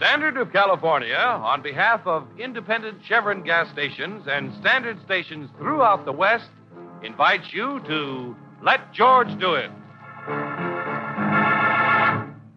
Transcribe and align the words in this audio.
Standard 0.00 0.38
of 0.38 0.50
California, 0.50 1.14
on 1.14 1.60
behalf 1.60 2.00
of 2.06 2.26
independent 2.38 3.02
Chevron 3.04 3.42
gas 3.42 3.70
stations 3.70 4.24
and 4.26 4.50
standard 4.58 4.98
stations 5.04 5.50
throughout 5.58 6.06
the 6.06 6.12
West, 6.12 6.48
invites 7.02 7.52
you 7.52 7.82
to 7.86 8.34
Let 8.62 8.94
George 8.94 9.28
Do 9.38 9.56
It. 9.56 9.70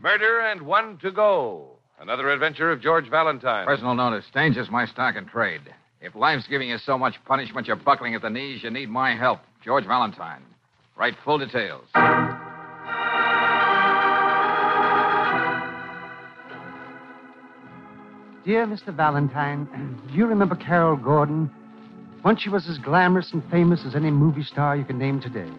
Murder 0.02 0.40
and 0.40 0.62
One 0.62 0.98
to 1.00 1.12
Go. 1.12 1.72
Another 2.00 2.30
adventure 2.30 2.72
of 2.72 2.80
George 2.80 3.10
Valentine. 3.10 3.66
Personal 3.66 3.96
notice. 3.96 4.24
Danger's 4.34 4.72
my 4.72 4.86
stock 4.86 5.16
and 5.18 5.28
trade. 5.28 5.64
If 6.00 6.16
life's 6.16 6.48
giving 6.48 6.70
you 6.70 6.78
so 6.78 6.98
much 6.98 7.16
punishment 7.26 7.68
you're 7.68 7.76
buckling 7.76 8.16
at 8.16 8.22
the 8.22 8.30
knees, 8.30 8.64
you 8.64 8.70
need 8.70 8.90
my 8.90 9.18
help. 9.18 9.42
George 9.62 9.86
Valentine. 9.86 10.44
Write 10.96 11.16
full 11.26 11.40
details. 11.40 11.84
Dear 18.46 18.68
Mr. 18.68 18.94
Valentine, 18.94 19.68
do 20.12 20.14
you 20.14 20.26
remember 20.26 20.56
Carol 20.56 20.98
Gordon? 20.98 21.50
Once 22.26 22.42
she 22.42 22.50
was 22.50 22.68
as 22.68 22.78
glamorous 22.78 23.32
and 23.32 23.42
famous 23.50 23.86
as 23.86 23.96
any 23.96 24.12
movie 24.12 24.44
star 24.44 24.76
you 24.76 24.84
can 24.84 24.98
name 24.98 25.22
today. 25.22 25.50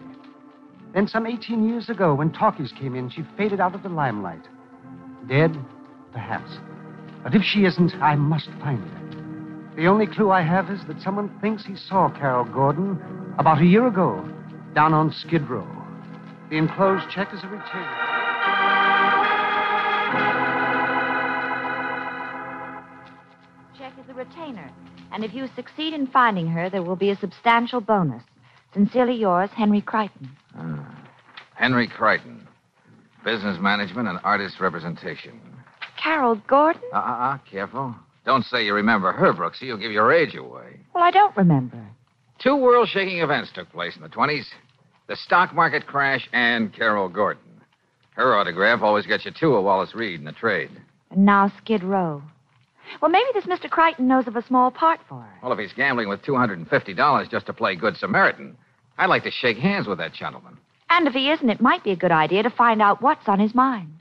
Then, 0.93 1.07
some 1.07 1.25
18 1.25 1.67
years 1.67 1.89
ago, 1.89 2.13
when 2.13 2.31
talkies 2.31 2.71
came 2.71 2.95
in, 2.95 3.09
she 3.09 3.25
faded 3.35 3.59
out 3.59 3.73
of 3.73 3.81
the 3.81 3.89
limelight. 3.89 4.47
Dead? 5.27 5.57
Perhaps. 6.13 6.59
But 7.23 7.33
if 7.33 7.41
she 7.41 7.65
isn't, 7.65 7.95
I 7.95 8.15
must 8.15 8.49
find 8.61 8.79
her. 8.79 9.75
The 9.75 9.87
only 9.87 10.05
clue 10.05 10.29
I 10.29 10.43
have 10.43 10.69
is 10.69 10.85
that 10.87 11.01
someone 11.01 11.35
thinks 11.41 11.65
he 11.65 11.75
saw 11.75 12.09
Carol 12.09 12.45
Gordon 12.45 13.01
about 13.39 13.61
a 13.61 13.65
year 13.65 13.87
ago 13.87 14.23
down 14.75 14.93
on 14.93 15.11
Skid 15.11 15.49
Row. 15.49 15.67
The 16.51 16.57
enclosed 16.57 17.09
check 17.09 17.33
is 17.33 17.43
a 17.43 17.47
retainer. 17.47 18.84
A 24.15 24.17
retainer. 24.17 24.71
And 25.11 25.25
if 25.25 25.33
you 25.33 25.47
succeed 25.55 25.93
in 25.93 26.07
finding 26.07 26.47
her, 26.47 26.69
there 26.69 26.83
will 26.83 26.95
be 26.95 27.09
a 27.09 27.17
substantial 27.17 27.81
bonus. 27.81 28.23
Sincerely 28.73 29.15
yours, 29.15 29.49
Henry 29.53 29.81
Crichton. 29.81 30.29
Henry 31.55 31.87
Crichton. 31.87 32.47
Business 33.25 33.57
management 33.59 34.07
and 34.07 34.19
artist 34.23 34.59
representation. 34.61 35.39
Carol 36.01 36.35
Gordon? 36.47 36.81
Uh 36.93 36.97
uh 36.97 36.99
uh. 36.99 37.37
Careful. 37.49 37.95
Don't 38.25 38.45
say 38.45 38.65
you 38.65 38.73
remember 38.73 39.11
her, 39.11 39.33
Brooksy. 39.33 39.63
You'll 39.63 39.77
give 39.77 39.91
your 39.91 40.13
age 40.13 40.35
away. 40.35 40.79
Well, 40.93 41.03
I 41.03 41.11
don't 41.11 41.35
remember. 41.35 41.85
Two 42.39 42.55
world 42.55 42.87
shaking 42.87 43.19
events 43.19 43.51
took 43.53 43.69
place 43.71 43.95
in 43.95 44.01
the 44.01 44.09
20s 44.09 44.45
the 45.07 45.15
stock 45.17 45.53
market 45.53 45.85
crash 45.85 46.27
and 46.33 46.73
Carol 46.73 47.09
Gordon. 47.09 47.43
Her 48.11 48.35
autograph 48.35 48.81
always 48.81 49.05
gets 49.05 49.25
you 49.25 49.31
two 49.37 49.55
of 49.55 49.63
Wallace 49.63 49.93
Reid 49.93 50.19
in 50.19 50.25
the 50.25 50.31
trade. 50.31 50.71
And 51.11 51.25
now 51.25 51.51
Skid 51.61 51.83
Row. 51.83 52.23
Well, 53.01 53.11
maybe 53.11 53.27
this 53.33 53.45
Mr. 53.45 53.69
Crichton 53.69 54.07
knows 54.07 54.27
of 54.27 54.35
a 54.35 54.45
small 54.45 54.71
part 54.71 54.99
for 55.07 55.21
her. 55.21 55.33
Well, 55.43 55.51
if 55.53 55.59
he's 55.59 55.73
gambling 55.73 56.09
with 56.09 56.21
$250 56.23 57.29
just 57.29 57.45
to 57.47 57.53
play 57.53 57.75
Good 57.75 57.97
Samaritan, 57.97 58.57
I'd 58.97 59.07
like 59.09 59.23
to 59.23 59.31
shake 59.31 59.57
hands 59.57 59.87
with 59.87 59.97
that 59.97 60.13
gentleman. 60.13 60.57
And 60.89 61.07
if 61.07 61.13
he 61.13 61.29
isn't, 61.31 61.49
it 61.49 61.61
might 61.61 61.83
be 61.83 61.91
a 61.91 61.95
good 61.95 62.11
idea 62.11 62.43
to 62.43 62.49
find 62.49 62.81
out 62.81 63.01
what's 63.01 63.27
on 63.27 63.39
his 63.39 63.53
mind. 63.55 63.91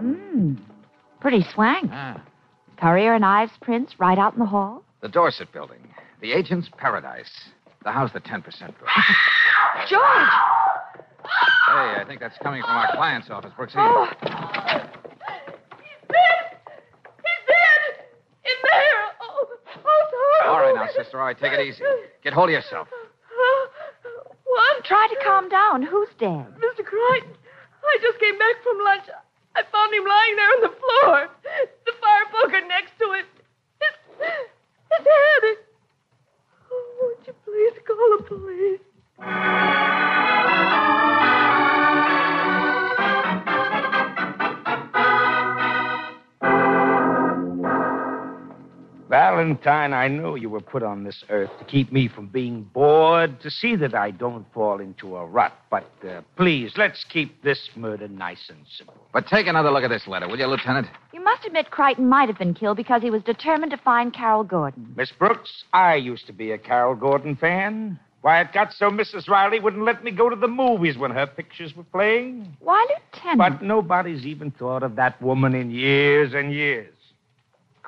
Mmm. 0.00 0.58
Pretty 1.20 1.44
swank. 1.54 1.90
Ah, 1.92 2.22
Currier 2.78 3.14
and 3.14 3.24
Ives 3.24 3.52
prints 3.60 3.98
right 3.98 4.18
out 4.18 4.32
in 4.34 4.40
the 4.40 4.46
hall. 4.46 4.82
the 5.00 5.08
Dorset 5.08 5.52
building. 5.52 5.78
The 6.22 6.32
agent's 6.32 6.70
paradise. 6.78 7.50
The 7.82 7.90
house 7.90 8.10
that 8.14 8.22
10% 8.22 8.46
goes. 8.46 8.62
George! 9.90 10.32
Hey, 11.66 11.98
I 11.98 12.04
think 12.06 12.20
that's 12.20 12.38
coming 12.38 12.62
from 12.62 12.70
our 12.70 12.94
client's 12.94 13.28
office, 13.28 13.50
Brooksy. 13.58 13.74
Oh, 13.74 14.06
He's 14.06 14.30
dead! 16.06 16.62
He's 17.18 17.42
dead! 17.50 18.06
In 18.46 18.58
there! 18.62 19.02
Oh, 19.18 19.34
oh, 19.34 19.48
it's 19.50 20.46
All 20.46 20.60
right 20.62 20.74
now, 20.76 20.86
sister. 20.94 21.18
All 21.18 21.26
right, 21.26 21.36
take 21.36 21.52
it 21.52 21.66
easy. 21.66 21.82
Get 22.22 22.32
hold 22.32 22.50
of 22.50 22.54
yourself. 22.54 22.86
What? 24.46 24.84
try 24.84 25.08
to 25.10 25.16
calm 25.26 25.48
down. 25.48 25.82
Who's 25.82 26.08
dead? 26.20 26.54
Mr. 26.54 26.86
Crichton, 26.86 27.34
I 27.82 27.98
just 28.00 28.20
came 28.20 28.38
back 28.38 28.62
from 28.62 28.78
lunch. 28.84 29.10
I 29.56 29.62
found 29.74 29.90
him 29.92 30.06
lying 30.06 30.36
there 30.36 30.50
on 30.54 30.60
the 30.62 30.74
floor. 30.78 31.28
The 31.84 31.92
fire 31.98 32.26
poker 32.30 32.62
next 32.68 32.94
to 33.00 33.10
him. 33.10 33.26
His, 33.80 33.94
his 34.22 35.02
head. 35.02 35.71
Please 37.52 37.78
call 37.86 38.16
the 38.16 38.24
police? 38.24 38.80
Valentine, 49.12 49.92
I 49.92 50.08
know 50.08 50.36
you 50.36 50.48
were 50.48 50.62
put 50.62 50.82
on 50.82 51.04
this 51.04 51.22
earth 51.28 51.50
to 51.58 51.66
keep 51.66 51.92
me 51.92 52.08
from 52.08 52.28
being 52.28 52.62
bored, 52.72 53.42
to 53.42 53.50
see 53.50 53.76
that 53.76 53.94
I 53.94 54.10
don't 54.10 54.50
fall 54.54 54.80
into 54.80 55.16
a 55.16 55.26
rut. 55.26 55.52
But 55.70 55.84
uh, 56.08 56.22
please, 56.34 56.72
let's 56.78 57.04
keep 57.04 57.42
this 57.42 57.68
murder 57.76 58.08
nice 58.08 58.48
and 58.48 58.60
simple. 58.74 58.96
But 59.12 59.26
take 59.26 59.48
another 59.48 59.70
look 59.70 59.84
at 59.84 59.90
this 59.90 60.06
letter, 60.06 60.26
will 60.28 60.38
you, 60.38 60.46
Lieutenant? 60.46 60.86
You 61.12 61.22
must 61.22 61.44
admit 61.44 61.70
Crichton 61.70 62.08
might 62.08 62.30
have 62.30 62.38
been 62.38 62.54
killed 62.54 62.78
because 62.78 63.02
he 63.02 63.10
was 63.10 63.22
determined 63.22 63.72
to 63.72 63.76
find 63.76 64.14
Carol 64.14 64.44
Gordon. 64.44 64.94
Miss 64.96 65.12
Brooks, 65.12 65.64
I 65.74 65.96
used 65.96 66.26
to 66.28 66.32
be 66.32 66.52
a 66.52 66.56
Carol 66.56 66.94
Gordon 66.94 67.36
fan. 67.36 68.00
Why, 68.22 68.40
it 68.40 68.54
got 68.54 68.72
so 68.72 68.88
Mrs. 68.88 69.28
Riley 69.28 69.60
wouldn't 69.60 69.84
let 69.84 70.02
me 70.02 70.10
go 70.10 70.30
to 70.30 70.36
the 70.36 70.48
movies 70.48 70.96
when 70.96 71.10
her 71.10 71.26
pictures 71.26 71.76
were 71.76 71.84
playing. 71.84 72.56
Why, 72.60 72.86
Lieutenant? 72.88 73.60
But 73.60 73.62
nobody's 73.62 74.24
even 74.24 74.52
thought 74.52 74.82
of 74.82 74.96
that 74.96 75.20
woman 75.20 75.54
in 75.54 75.70
years 75.70 76.32
and 76.32 76.50
years. 76.50 76.94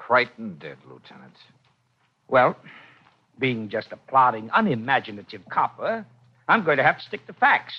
Crichton 0.07 0.59
dead, 0.61 0.77
Lieutenant. 0.87 1.33
Well, 2.29 2.57
being 3.39 3.71
just 3.71 3.91
a 3.91 3.97
plodding, 3.97 4.51
unimaginative 4.55 5.41
copper, 5.49 6.05
I'm 6.47 6.63
going 6.63 6.77
to 6.77 6.83
have 6.83 6.99
to 6.99 7.05
stick 7.05 7.27
to 7.27 7.33
facts. 7.33 7.73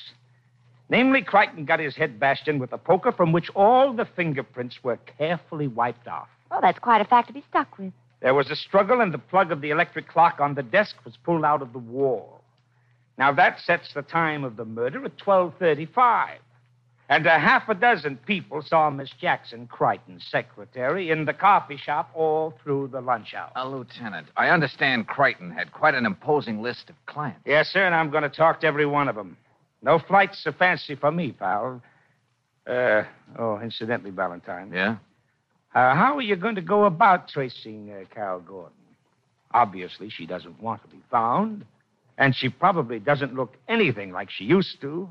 Namely, 0.90 1.22
Crichton 1.22 1.66
got 1.66 1.80
his 1.80 1.96
head 1.96 2.20
bashed 2.20 2.48
in 2.48 2.58
with 2.58 2.74
a 2.74 2.80
poker 2.80 3.12
from 3.12 3.32
which 3.32 3.52
all 3.56 3.94
the 3.94 4.08
fingerprints 4.16 4.84
were 4.84 4.98
carefully 5.20 5.68
wiped 5.68 6.08
off. 6.08 6.28
Well, 6.50 6.62
that's 6.62 6.80
quite 6.80 7.00
a 7.00 7.06
fact 7.06 7.28
to 7.28 7.34
be 7.34 7.44
stuck 7.48 7.78
with. 7.78 7.94
There 8.22 8.34
was 8.34 8.50
a 8.50 8.56
struggle, 8.56 9.02
and 9.02 9.14
the 9.14 9.20
plug 9.20 9.52
of 9.52 9.62
the 9.62 9.70
electric 9.70 10.08
clock 10.08 10.40
on 10.40 10.56
the 10.56 10.64
desk 10.64 10.96
was 11.06 11.18
pulled 11.24 11.46
out 11.46 11.62
of 11.62 11.74
the 11.74 11.80
wall. 11.80 12.42
Now 13.20 13.34
that 13.34 13.60
sets 13.60 13.94
the 13.94 14.02
time 14.02 14.44
of 14.44 14.56
the 14.58 14.66
murder 14.66 15.06
at 15.06 15.18
12:35. 15.18 16.38
And 17.08 17.28
a 17.28 17.38
half 17.38 17.70
a 17.70 17.76
dozen 17.76 18.18
people 18.26 18.64
saw 18.64 18.90
Miss 18.90 19.12
Jackson 19.22 19.68
Crichton's 19.68 20.26
secretary 20.32 21.12
in 21.12 21.26
the 21.26 21.34
coffee 21.34 21.78
shop 21.78 22.10
all 22.16 22.56
through 22.64 22.88
the 22.88 23.00
lunch 23.00 23.36
hour. 23.36 23.52
Uh, 23.56 23.68
Lieutenant, 23.68 24.28
I 24.36 24.50
understand 24.50 25.08
Crichton 25.08 25.52
had 25.52 25.72
quite 25.72 25.94
an 25.94 26.08
imposing 26.08 26.64
list 26.64 26.90
of 26.90 26.96
clients. 27.06 27.42
Yes, 27.46 27.68
sir, 27.68 27.86
and 27.86 27.94
I'm 27.94 28.10
going 28.10 28.24
to 28.24 28.30
talk 28.30 28.62
to 28.62 28.68
every 28.68 28.88
one 28.88 29.08
of 29.08 29.16
them. 29.16 29.38
No 29.84 30.00
flights 30.00 30.44
so 30.44 30.52
fancy 30.52 30.96
for 30.96 31.12
me, 31.12 31.32
pal. 31.32 31.80
Uh, 32.66 33.04
oh, 33.38 33.60
incidentally, 33.60 34.10
Valentine. 34.10 34.72
Yeah? 34.74 34.96
Uh, 35.76 35.94
how 35.94 36.16
are 36.18 36.22
you 36.22 36.36
going 36.36 36.56
to 36.56 36.62
go 36.62 36.86
about 36.86 37.28
tracing 37.28 37.92
uh, 37.92 38.06
Carol 38.14 38.40
Gordon? 38.40 38.72
Obviously, 39.54 40.10
she 40.10 40.26
doesn't 40.26 40.60
want 40.60 40.82
to 40.82 40.88
be 40.88 41.04
found, 41.12 41.66
and 42.18 42.36
she 42.36 42.50
probably 42.50 42.98
doesn't 42.98 43.36
look 43.36 43.56
anything 43.68 44.12
like 44.12 44.32
she 44.32 44.46
used 44.46 44.82
to. 44.82 45.08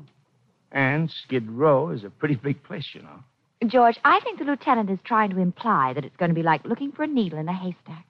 And 0.71 1.09
Skid 1.09 1.49
Row 1.49 1.89
is 1.89 2.03
a 2.03 2.09
pretty 2.09 2.35
big 2.35 2.61
place, 2.63 2.87
you 2.93 3.01
know. 3.01 3.23
George, 3.67 3.97
I 4.03 4.19
think 4.19 4.39
the 4.39 4.45
lieutenant 4.45 4.89
is 4.89 4.99
trying 5.05 5.29
to 5.31 5.39
imply 5.39 5.93
that 5.93 6.03
it's 6.05 6.15
going 6.17 6.29
to 6.29 6.35
be 6.35 6.43
like 6.43 6.65
looking 6.65 6.91
for 6.91 7.03
a 7.03 7.07
needle 7.07 7.39
in 7.39 7.47
a 7.47 7.53
haystack. 7.53 8.05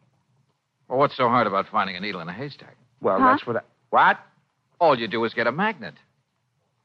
Well, 0.88 1.00
what's 1.00 1.16
so 1.16 1.30
hard 1.30 1.48
about 1.48 1.68
finding 1.72 1.96
a 1.96 2.00
needle 2.00 2.22
in 2.22 2.28
a 2.30 2.34
haystack? 2.34 2.76
Well, 3.02 3.20
Huh? 3.20 3.28
that's 3.32 3.48
what 3.48 3.58
I. 3.58 3.62
What? 3.92 4.20
All 4.80 4.98
you 4.98 5.08
do 5.08 5.24
is 5.26 5.34
get 5.34 5.48
a 5.48 5.52
magnet. 5.52 5.94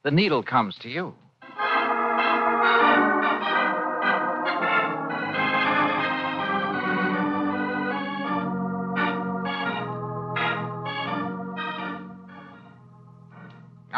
The 0.04 0.10
needle 0.10 0.42
comes 0.42 0.76
to 0.82 0.88
you. 0.88 1.14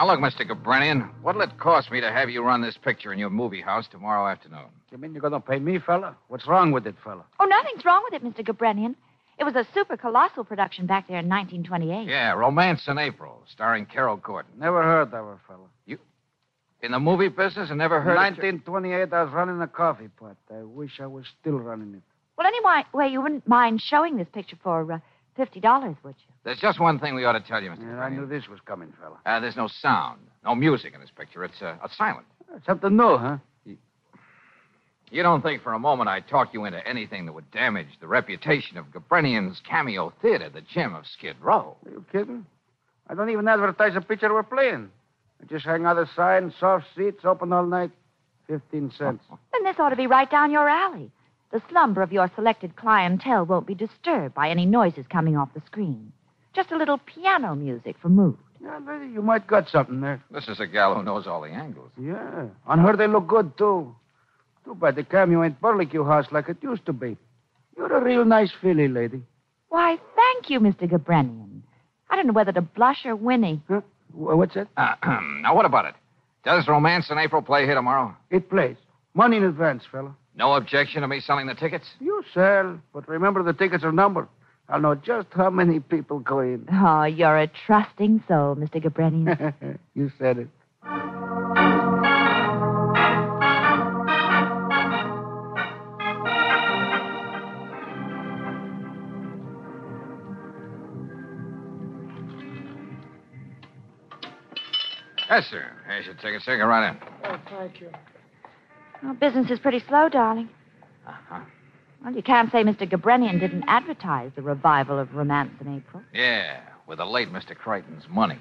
Now, 0.02 0.08
look, 0.08 0.18
Mr. 0.18 0.44
Gabranian, 0.44 1.08
what'll 1.22 1.42
it 1.42 1.56
cost 1.60 1.92
me 1.92 2.00
to 2.00 2.10
have 2.10 2.28
you 2.28 2.42
run 2.42 2.60
this 2.60 2.76
picture 2.76 3.12
in 3.12 3.20
your 3.20 3.30
movie 3.30 3.60
house 3.60 3.86
tomorrow 3.88 4.26
afternoon? 4.26 4.66
You 4.90 4.98
mean 4.98 5.12
you're 5.12 5.20
going 5.20 5.32
to 5.32 5.38
pay 5.38 5.60
me, 5.60 5.78
fella? 5.78 6.16
What's 6.26 6.48
wrong 6.48 6.72
with 6.72 6.88
it, 6.88 6.96
fella? 7.04 7.24
Oh, 7.38 7.44
nothing's 7.44 7.84
wrong 7.84 8.02
with 8.10 8.20
it, 8.20 8.24
Mr. 8.24 8.44
Gabrenian. 8.44 8.96
It 9.38 9.44
was 9.44 9.54
a 9.54 9.64
super 9.72 9.96
colossal 9.96 10.42
production 10.42 10.86
back 10.86 11.06
there 11.06 11.20
in 11.20 11.28
1928. 11.28 12.08
Yeah, 12.08 12.32
Romance 12.32 12.88
in 12.88 12.98
April, 12.98 13.44
starring 13.48 13.86
Carol 13.86 14.16
Gordon. 14.16 14.50
Never 14.58 14.82
heard 14.82 15.02
of 15.02 15.12
her, 15.12 15.38
fella. 15.46 15.68
You? 15.86 15.98
In 16.80 16.90
the 16.90 16.98
movie 16.98 17.28
business 17.28 17.70
and 17.70 17.78
never 17.78 18.00
heard 18.00 18.16
of... 18.16 18.38
1928, 18.38 19.12
I 19.12 19.22
was 19.22 19.32
running 19.32 19.60
a 19.60 19.68
coffee 19.68 20.08
pot. 20.08 20.36
I 20.52 20.64
wish 20.64 20.98
I 21.00 21.06
was 21.06 21.26
still 21.40 21.60
running 21.60 21.94
it. 21.94 22.02
Well, 22.36 22.48
anyway, 22.48 22.84
well, 22.92 23.08
you 23.08 23.22
wouldn't 23.22 23.46
mind 23.46 23.80
showing 23.80 24.16
this 24.16 24.26
picture 24.32 24.56
for 24.64 24.94
uh, 24.94 24.98
$50, 25.38 25.96
would 26.02 26.14
you? 26.18 26.32
There's 26.44 26.58
just 26.58 26.80
one 26.80 26.98
thing 26.98 27.14
we 27.14 27.24
ought 27.24 27.32
to 27.32 27.40
tell 27.40 27.62
you, 27.62 27.70
Mr. 27.70 27.80
Yeah, 27.82 28.00
I 28.02 28.08
Gabranian. 28.10 28.16
knew 28.16 28.26
this 28.26 28.48
was 28.48 28.60
coming, 28.64 28.92
fella. 29.00 29.18
Uh, 29.24 29.40
there's 29.40 29.56
no 29.56 29.68
sound, 29.68 30.20
no 30.44 30.54
music 30.54 30.94
in 30.94 31.00
this 31.00 31.10
picture. 31.16 31.44
It's 31.44 31.60
uh, 31.62 31.76
it's 31.84 31.96
silent. 31.96 32.26
Something 32.66 32.96
new, 32.96 33.16
huh? 33.16 33.38
You 35.10 35.22
don't 35.22 35.42
think 35.42 35.62
for 35.62 35.74
a 35.74 35.78
moment 35.78 36.08
I'd 36.08 36.26
talk 36.26 36.54
you 36.54 36.64
into 36.64 36.86
anything 36.88 37.26
that 37.26 37.32
would 37.34 37.50
damage 37.50 37.88
the 38.00 38.06
reputation 38.06 38.78
of 38.78 38.86
Gabranian's 38.86 39.60
Cameo 39.68 40.10
Theater, 40.22 40.48
the 40.48 40.62
gem 40.62 40.94
of 40.94 41.04
Skid 41.06 41.36
Row. 41.40 41.76
Are 41.84 41.90
you 41.90 42.04
kidding? 42.10 42.46
I 43.08 43.14
don't 43.14 43.28
even 43.28 43.46
advertise 43.46 43.92
the 43.92 44.00
picture 44.00 44.32
we're 44.32 44.42
playing. 44.42 44.90
I 45.42 45.44
just 45.46 45.66
hang 45.66 45.84
out 45.84 45.98
a 45.98 46.08
sign, 46.16 46.52
soft 46.58 46.86
seats, 46.96 47.24
open 47.24 47.52
all 47.52 47.66
night, 47.66 47.90
15 48.46 48.90
cents. 48.96 49.22
Then 49.52 49.64
this 49.64 49.78
ought 49.78 49.90
to 49.90 49.96
be 49.96 50.06
right 50.06 50.30
down 50.30 50.50
your 50.50 50.66
alley. 50.66 51.10
The 51.52 51.62
slumber 51.68 52.02
of 52.02 52.12
your 52.12 52.30
selected 52.34 52.76
clientele 52.76 53.44
won't 53.44 53.66
be 53.66 53.74
disturbed 53.74 54.34
by 54.34 54.48
any 54.48 54.64
noises 54.66 55.04
coming 55.10 55.36
off 55.36 55.52
the 55.54 55.60
screen. 55.66 56.12
Just 56.54 56.72
a 56.72 56.76
little 56.76 56.98
piano 56.98 57.54
music 57.54 57.96
for 58.00 58.08
mood. 58.08 58.38
Yeah, 58.62 58.78
lady, 58.86 59.12
you 59.12 59.22
might 59.22 59.46
got 59.46 59.68
something 59.68 60.00
there. 60.00 60.22
This 60.30 60.48
is 60.48 60.60
a 60.60 60.66
gal 60.66 60.94
who 60.94 61.02
knows 61.02 61.26
all 61.26 61.42
the 61.42 61.48
angles. 61.50 61.90
Yeah. 62.00 62.46
On 62.66 62.78
her, 62.78 62.96
they 62.96 63.06
look 63.06 63.26
good, 63.26 63.56
too. 63.58 63.94
Too 64.64 64.74
bad 64.76 64.94
the 64.96 65.02
cameo 65.04 65.42
ain't 65.42 65.60
barbecue 65.60 66.04
house 66.04 66.26
like 66.30 66.48
it 66.48 66.58
used 66.62 66.86
to 66.86 66.92
be. 66.92 67.16
You're 67.76 67.92
a 67.96 68.02
real 68.02 68.24
nice 68.24 68.52
filly, 68.60 68.88
lady. 68.88 69.22
Why, 69.68 69.98
thank 70.14 70.48
you, 70.48 70.60
Mr. 70.60 70.88
Gabrenian. 70.88 71.62
I 72.08 72.16
don't 72.16 72.26
know 72.28 72.32
whether 72.32 72.52
to 72.52 72.60
blush 72.62 73.04
or 73.04 73.16
whinny. 73.16 73.60
Huh? 73.68 73.80
Wh- 74.12 74.36
What's 74.36 74.54
that? 74.54 74.68
Uh, 74.76 74.94
now, 75.42 75.54
what 75.56 75.64
about 75.66 75.86
it? 75.86 75.94
Does 76.44 76.68
Romance 76.68 77.10
in 77.10 77.18
April 77.18 77.42
play 77.42 77.64
here 77.66 77.74
tomorrow? 77.74 78.14
It 78.30 78.48
plays. 78.48 78.76
Money 79.14 79.38
in 79.38 79.44
advance, 79.44 79.82
fella. 79.90 80.14
No 80.34 80.54
objection 80.54 81.02
to 81.02 81.08
me 81.08 81.20
selling 81.20 81.46
the 81.46 81.54
tickets? 81.54 81.86
You 82.00 82.22
sell, 82.32 82.80
but 82.92 83.06
remember 83.08 83.42
the 83.42 83.52
tickets 83.52 83.84
are 83.84 83.92
numbered. 83.92 84.28
I'll 84.68 84.80
know 84.80 84.94
just 84.94 85.28
how 85.32 85.50
many 85.50 85.80
people 85.80 86.20
go 86.20 86.40
in. 86.40 86.66
Oh, 86.72 87.04
you're 87.04 87.38
a 87.38 87.50
trusting 87.66 88.24
soul, 88.26 88.56
Mr. 88.56 88.82
Gabrenian. 88.82 89.78
you 89.94 90.10
said 90.18 90.38
it. 90.38 90.48
Yes, 105.28 105.46
sir. 105.50 105.72
Here's 105.86 106.04
your 106.04 106.14
ticket, 106.16 106.42
sir. 106.42 106.58
Go 106.58 106.66
right 106.66 106.90
in. 106.90 106.98
Oh, 107.24 107.38
thank 107.48 107.80
you. 107.80 107.90
Well, 109.02 109.14
business 109.14 109.50
is 109.50 109.58
pretty 109.58 109.82
slow, 109.88 110.08
darling. 110.08 110.48
Uh-huh. 111.06 111.40
Well, 112.04 112.14
you 112.14 112.22
can't 112.22 112.50
say 112.50 112.64
Mr. 112.64 112.88
Gabrenian 112.88 113.38
didn't 113.40 113.64
advertise 113.66 114.30
the 114.34 114.42
revival 114.42 114.98
of 114.98 115.14
Romance 115.14 115.52
in 115.60 115.76
April. 115.76 116.02
Yeah, 116.12 116.60
with 116.86 116.98
the 116.98 117.04
late 117.04 117.28
Mr. 117.28 117.56
Crichton's 117.56 118.04
money. 118.08 118.38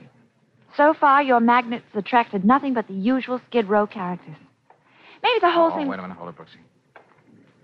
So 0.76 0.94
far, 0.94 1.22
your 1.22 1.40
magnets 1.40 1.86
attracted 1.94 2.46
nothing 2.46 2.74
but 2.74 2.88
the 2.88 2.94
usual 2.94 3.42
Skid 3.50 3.68
Row 3.68 3.86
characters. 3.86 4.38
Maybe 5.22 5.40
the 5.42 5.52
whole 5.52 5.72
oh, 5.72 5.76
thing. 5.76 5.88
wait 5.88 6.00
a 6.00 6.02
minute. 6.02 6.18
Hold 6.18 6.30
it, 6.30 6.36
Brooksy. 6.36 6.58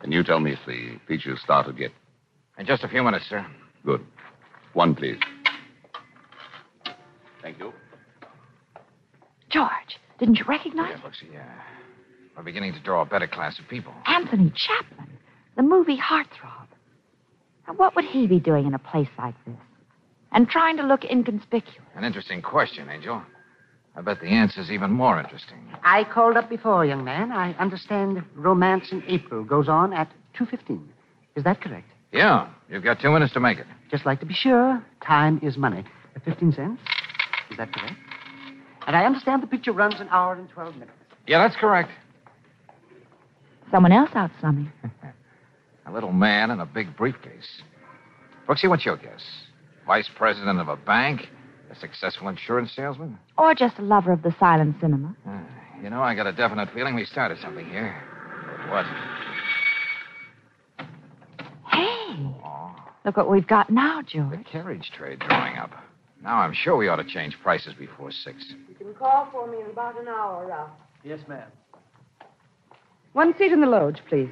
Can 0.02 0.12
you 0.12 0.24
tell 0.24 0.40
me 0.40 0.52
if 0.52 0.60
the 0.68 1.00
features 1.08 1.40
started 1.44 1.78
yet? 1.78 1.92
In 2.58 2.66
just 2.66 2.84
a 2.84 2.88
few 2.88 3.02
minutes, 3.04 3.26
sir. 3.30 3.46
Good. 3.86 4.06
One, 4.74 4.94
please. 4.94 5.18
Thank 7.42 7.60
you. 7.60 7.74
George, 9.50 9.98
didn't 10.20 10.38
you 10.38 10.46
recognize 10.48 10.92
Yeah, 10.92 11.10
Brooksy, 11.10 11.34
yeah. 11.34 11.46
We're 12.38 12.44
beginning 12.44 12.74
to 12.74 12.80
draw 12.80 13.02
a 13.02 13.06
better 13.06 13.26
class 13.26 13.58
of 13.58 13.68
people. 13.68 13.92
Anthony 14.06 14.54
Chapman, 14.56 15.10
the 15.56 15.64
movie 15.64 15.98
heartthrob? 15.98 16.68
Now, 17.68 17.74
what 17.74 17.96
would 17.96 18.06
he 18.06 18.28
be 18.28 18.40
doing 18.40 18.68
in 18.68 18.76
a 18.76 18.80
place 18.80 19.10
like 19.18 19.34
this? 19.46 19.56
And 20.32 20.48
trying 20.48 20.78
to 20.78 20.84
look 20.84 21.04
inconspicuous. 21.04 21.82
An 21.96 22.04
interesting 22.04 22.44
question, 22.44 22.90
Angel. 22.90 23.24
I 23.96 24.02
bet 24.02 24.22
the 24.22 24.28
answer's 24.28 24.70
even 24.70 24.92
more 24.92 25.20
interesting. 25.20 25.58
I 25.84 26.04
called 26.04 26.38
up 26.38 26.48
before, 26.48 26.86
young 26.86 27.04
man. 27.04 27.32
I 27.32 27.54
understand 27.54 28.24
Romance 28.36 28.92
in 28.92 29.04
April 29.08 29.44
goes 29.44 29.68
on 29.68 29.92
at 29.92 30.12
2.15. 30.40 30.84
Is 31.36 31.44
that 31.44 31.60
correct? 31.60 31.88
Yeah, 32.12 32.50
you've 32.70 32.84
got 32.84 33.02
two 33.02 33.10
minutes 33.12 33.34
to 33.34 33.40
make 33.40 33.58
it. 33.58 33.66
Just 33.90 34.06
like 34.06 34.20
to 34.20 34.28
be 34.28 34.36
sure, 34.36 34.84
time 35.02 35.40
is 35.42 35.58
money. 35.58 35.84
Uh, 36.16 36.20
15 36.24 36.52
cents? 36.52 36.82
Is 37.50 37.58
that 37.58 37.74
correct? 37.74 37.96
And 38.86 38.96
I 38.96 39.06
understand 39.06 39.42
the 39.42 39.48
picture 39.48 39.72
runs 39.72 40.00
an 40.00 40.08
hour 40.10 40.36
and 40.36 40.48
12 40.50 40.76
minutes. 40.76 40.92
Yeah, 41.26 41.40
that's 41.40 41.60
correct. 41.60 41.90
Someone 43.72 43.92
else 43.92 44.10
out 44.16 44.32
slumming. 44.40 44.72
A 45.86 45.92
little 45.92 46.12
man 46.12 46.52
in 46.52 46.60
a 46.60 46.66
big 46.66 46.98
briefcase. 46.98 47.48
Brooksy, 48.48 48.68
what's 48.68 48.86
your 48.86 48.98
guess? 48.98 49.22
Vice 49.86 50.10
president 50.18 50.60
of 50.60 50.68
a 50.68 50.76
bank? 50.76 51.22
A 51.72 51.76
successful 51.80 52.28
insurance 52.28 52.74
salesman? 52.76 53.18
Or 53.38 53.56
just 53.56 53.78
a 53.80 53.82
lover 53.82 54.12
of 54.12 54.22
the 54.22 54.36
silent 54.38 54.76
cinema. 54.82 55.16
Uh, 55.26 55.40
you 55.82 55.90
know, 55.90 56.02
I 56.02 56.14
got 56.14 56.28
a 56.28 56.34
definite 56.34 56.70
feeling 56.74 56.94
we 56.96 57.06
started 57.06 57.38
something 57.42 57.66
here. 57.70 57.96
What? 58.70 58.86
Hey, 61.72 62.34
Oh, 62.44 62.76
look 63.06 63.16
what 63.18 63.30
we've 63.30 63.48
got 63.48 63.70
now, 63.70 64.02
George. 64.02 64.32
the 64.38 64.44
carriage 64.44 64.92
trade 64.98 65.20
drawing 65.20 65.58
up. 65.58 65.72
Now 66.22 66.38
I'm 66.40 66.54
sure 66.54 66.76
we 66.76 66.88
ought 66.90 66.96
to 66.98 67.04
change 67.06 67.38
prices 67.42 67.74
before 67.80 68.12
six. 68.12 68.44
You 68.68 68.76
can 68.76 68.94
call 68.94 69.30
for 69.32 69.48
me 69.50 69.60
in 69.62 69.68
about 69.70 70.00
an 70.02 70.08
hour, 70.08 70.48
Ralph. 70.48 70.72
Yes, 71.04 71.20
ma'am. 71.30 71.48
One 73.18 73.36
seat 73.36 73.52
in 73.52 73.62
the 73.62 73.66
loge, 73.66 73.98
please. 74.08 74.30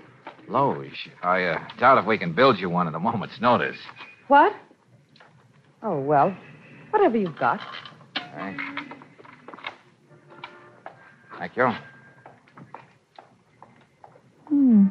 Loge. 0.48 1.10
I 1.24 1.42
uh, 1.46 1.60
doubt 1.80 1.98
if 1.98 2.06
we 2.06 2.20
can 2.20 2.34
build 2.34 2.60
you 2.60 2.70
one 2.70 2.88
at 2.88 2.94
a 2.94 3.00
moment's 3.00 3.42
notice. 3.42 3.78
What? 4.28 4.54
Oh, 5.82 6.00
well, 6.00 6.38
whatever 6.92 7.18
you've 7.18 7.36
got. 7.36 7.60
Thank 8.36 8.62
Thank 11.40 11.58
you. 11.58 11.72
Hmm. 14.50 14.86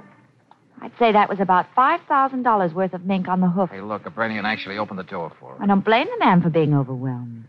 I'd 0.82 0.98
say 0.98 1.12
that 1.12 1.28
was 1.28 1.38
about 1.38 1.66
$5,000 1.76 2.74
worth 2.74 2.94
of 2.94 3.04
mink 3.04 3.28
on 3.28 3.40
the 3.40 3.48
hoof. 3.48 3.70
Hey, 3.70 3.80
look, 3.80 4.02
Brennian 4.06 4.42
actually 4.42 4.76
opened 4.76 4.98
the 4.98 5.04
door 5.04 5.30
for 5.38 5.52
us. 5.52 5.60
I 5.62 5.66
don't 5.66 5.84
blame 5.84 6.08
the 6.18 6.24
man 6.24 6.42
for 6.42 6.50
being 6.50 6.74
overwhelmed. 6.74 7.44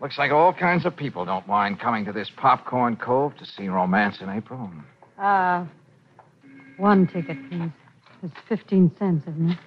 Looks 0.00 0.18
like 0.18 0.32
all 0.32 0.52
kinds 0.52 0.84
of 0.84 0.96
people 0.96 1.24
don't 1.24 1.46
mind 1.46 1.78
coming 1.78 2.04
to 2.06 2.12
this 2.12 2.28
popcorn 2.36 2.96
cove 2.96 3.36
to 3.36 3.46
see 3.46 3.68
romance 3.68 4.16
in 4.20 4.28
April. 4.28 4.68
Uh, 5.18 5.64
one 6.76 7.06
ticket, 7.06 7.36
please. 7.48 7.70
It's 8.22 8.34
15 8.48 8.92
cents, 8.98 9.26
isn't 9.28 9.50
it? 9.50 9.58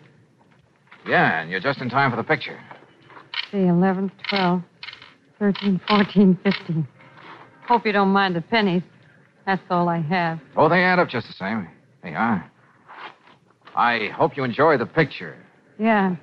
Yeah, 1.08 1.42
and 1.42 1.50
you're 1.50 1.60
just 1.60 1.82
in 1.82 1.90
time 1.90 2.12
for 2.12 2.18
the 2.18 2.24
picture. 2.24 2.60
See, 3.52 3.66
11, 3.66 4.12
12, 4.30 4.62
13, 5.40 5.82
14, 5.88 6.40
15. 6.44 6.88
Hope 7.68 7.86
you 7.86 7.92
don't 7.92 8.10
mind 8.10 8.36
the 8.36 8.42
pennies. 8.42 8.84
That's 9.46 9.62
all 9.70 9.90
I 9.90 10.00
have. 10.02 10.40
Oh, 10.56 10.70
they 10.70 10.84
add 10.84 11.00
up 11.00 11.10
just 11.10 11.28
the 11.28 11.34
same. 11.34 11.68
They 12.04 12.14
are. 12.14 12.50
I 13.76 14.10
hope 14.16 14.38
you 14.38 14.44
enjoy 14.44 14.78
the 14.78 14.86
picture. 14.86 15.38
Yeah, 15.80 16.16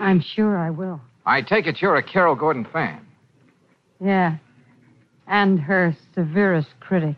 I'm 0.00 0.20
sure 0.20 0.58
I 0.58 0.70
will. 0.70 1.00
I 1.24 1.42
take 1.42 1.66
it 1.66 1.80
you're 1.80 1.96
a 1.96 2.02
Carol 2.02 2.34
Gordon 2.34 2.66
fan. 2.72 3.06
Yeah. 4.00 4.36
And 5.26 5.60
her 5.60 5.96
severest 6.14 6.68
critic. 6.80 7.16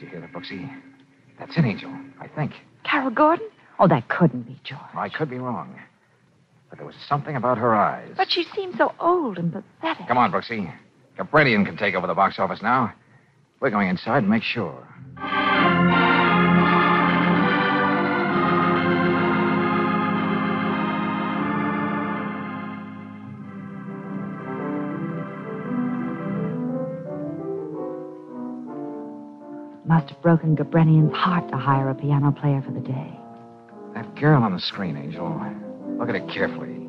Did 0.00 0.06
you 0.06 0.12
hear 0.12 0.20
that, 0.22 0.32
Brooksy? 0.32 0.66
That's 1.38 1.54
an 1.58 1.66
angel, 1.66 1.94
I 2.18 2.26
think. 2.26 2.52
Carol 2.84 3.10
Gordon? 3.10 3.46
Oh, 3.78 3.86
that 3.86 4.08
couldn't 4.08 4.46
be 4.46 4.58
George. 4.64 4.80
I 4.94 5.10
could 5.10 5.28
be 5.28 5.36
wrong. 5.36 5.78
But 6.70 6.78
there 6.78 6.86
was 6.86 6.94
something 7.06 7.36
about 7.36 7.58
her 7.58 7.74
eyes. 7.74 8.14
But 8.16 8.30
she 8.30 8.44
seemed 8.54 8.76
so 8.78 8.94
old 8.98 9.36
and 9.36 9.52
pathetic. 9.52 10.08
Come 10.08 10.16
on, 10.16 10.32
Brooksy. 10.32 10.72
Gabrenian 11.18 11.66
can 11.66 11.76
take 11.76 11.94
over 11.94 12.06
the 12.06 12.14
box 12.14 12.38
office 12.38 12.62
now. 12.62 12.94
We're 13.60 13.68
going 13.68 13.88
inside 13.88 14.18
and 14.22 14.30
make 14.30 14.42
sure. 14.42 14.86
Must 30.10 30.16
have 30.16 30.22
broken 30.24 30.56
Gabrenian's 30.56 31.14
heart 31.14 31.48
to 31.50 31.56
hire 31.56 31.88
a 31.88 31.94
piano 31.94 32.32
player 32.32 32.60
for 32.66 32.72
the 32.72 32.80
day. 32.80 33.16
That 33.94 34.12
girl 34.16 34.42
on 34.42 34.52
the 34.52 34.58
screen, 34.58 34.96
Angel. 34.96 35.24
Look 36.00 36.08
at 36.08 36.16
her 36.16 36.26
carefully. 36.26 36.88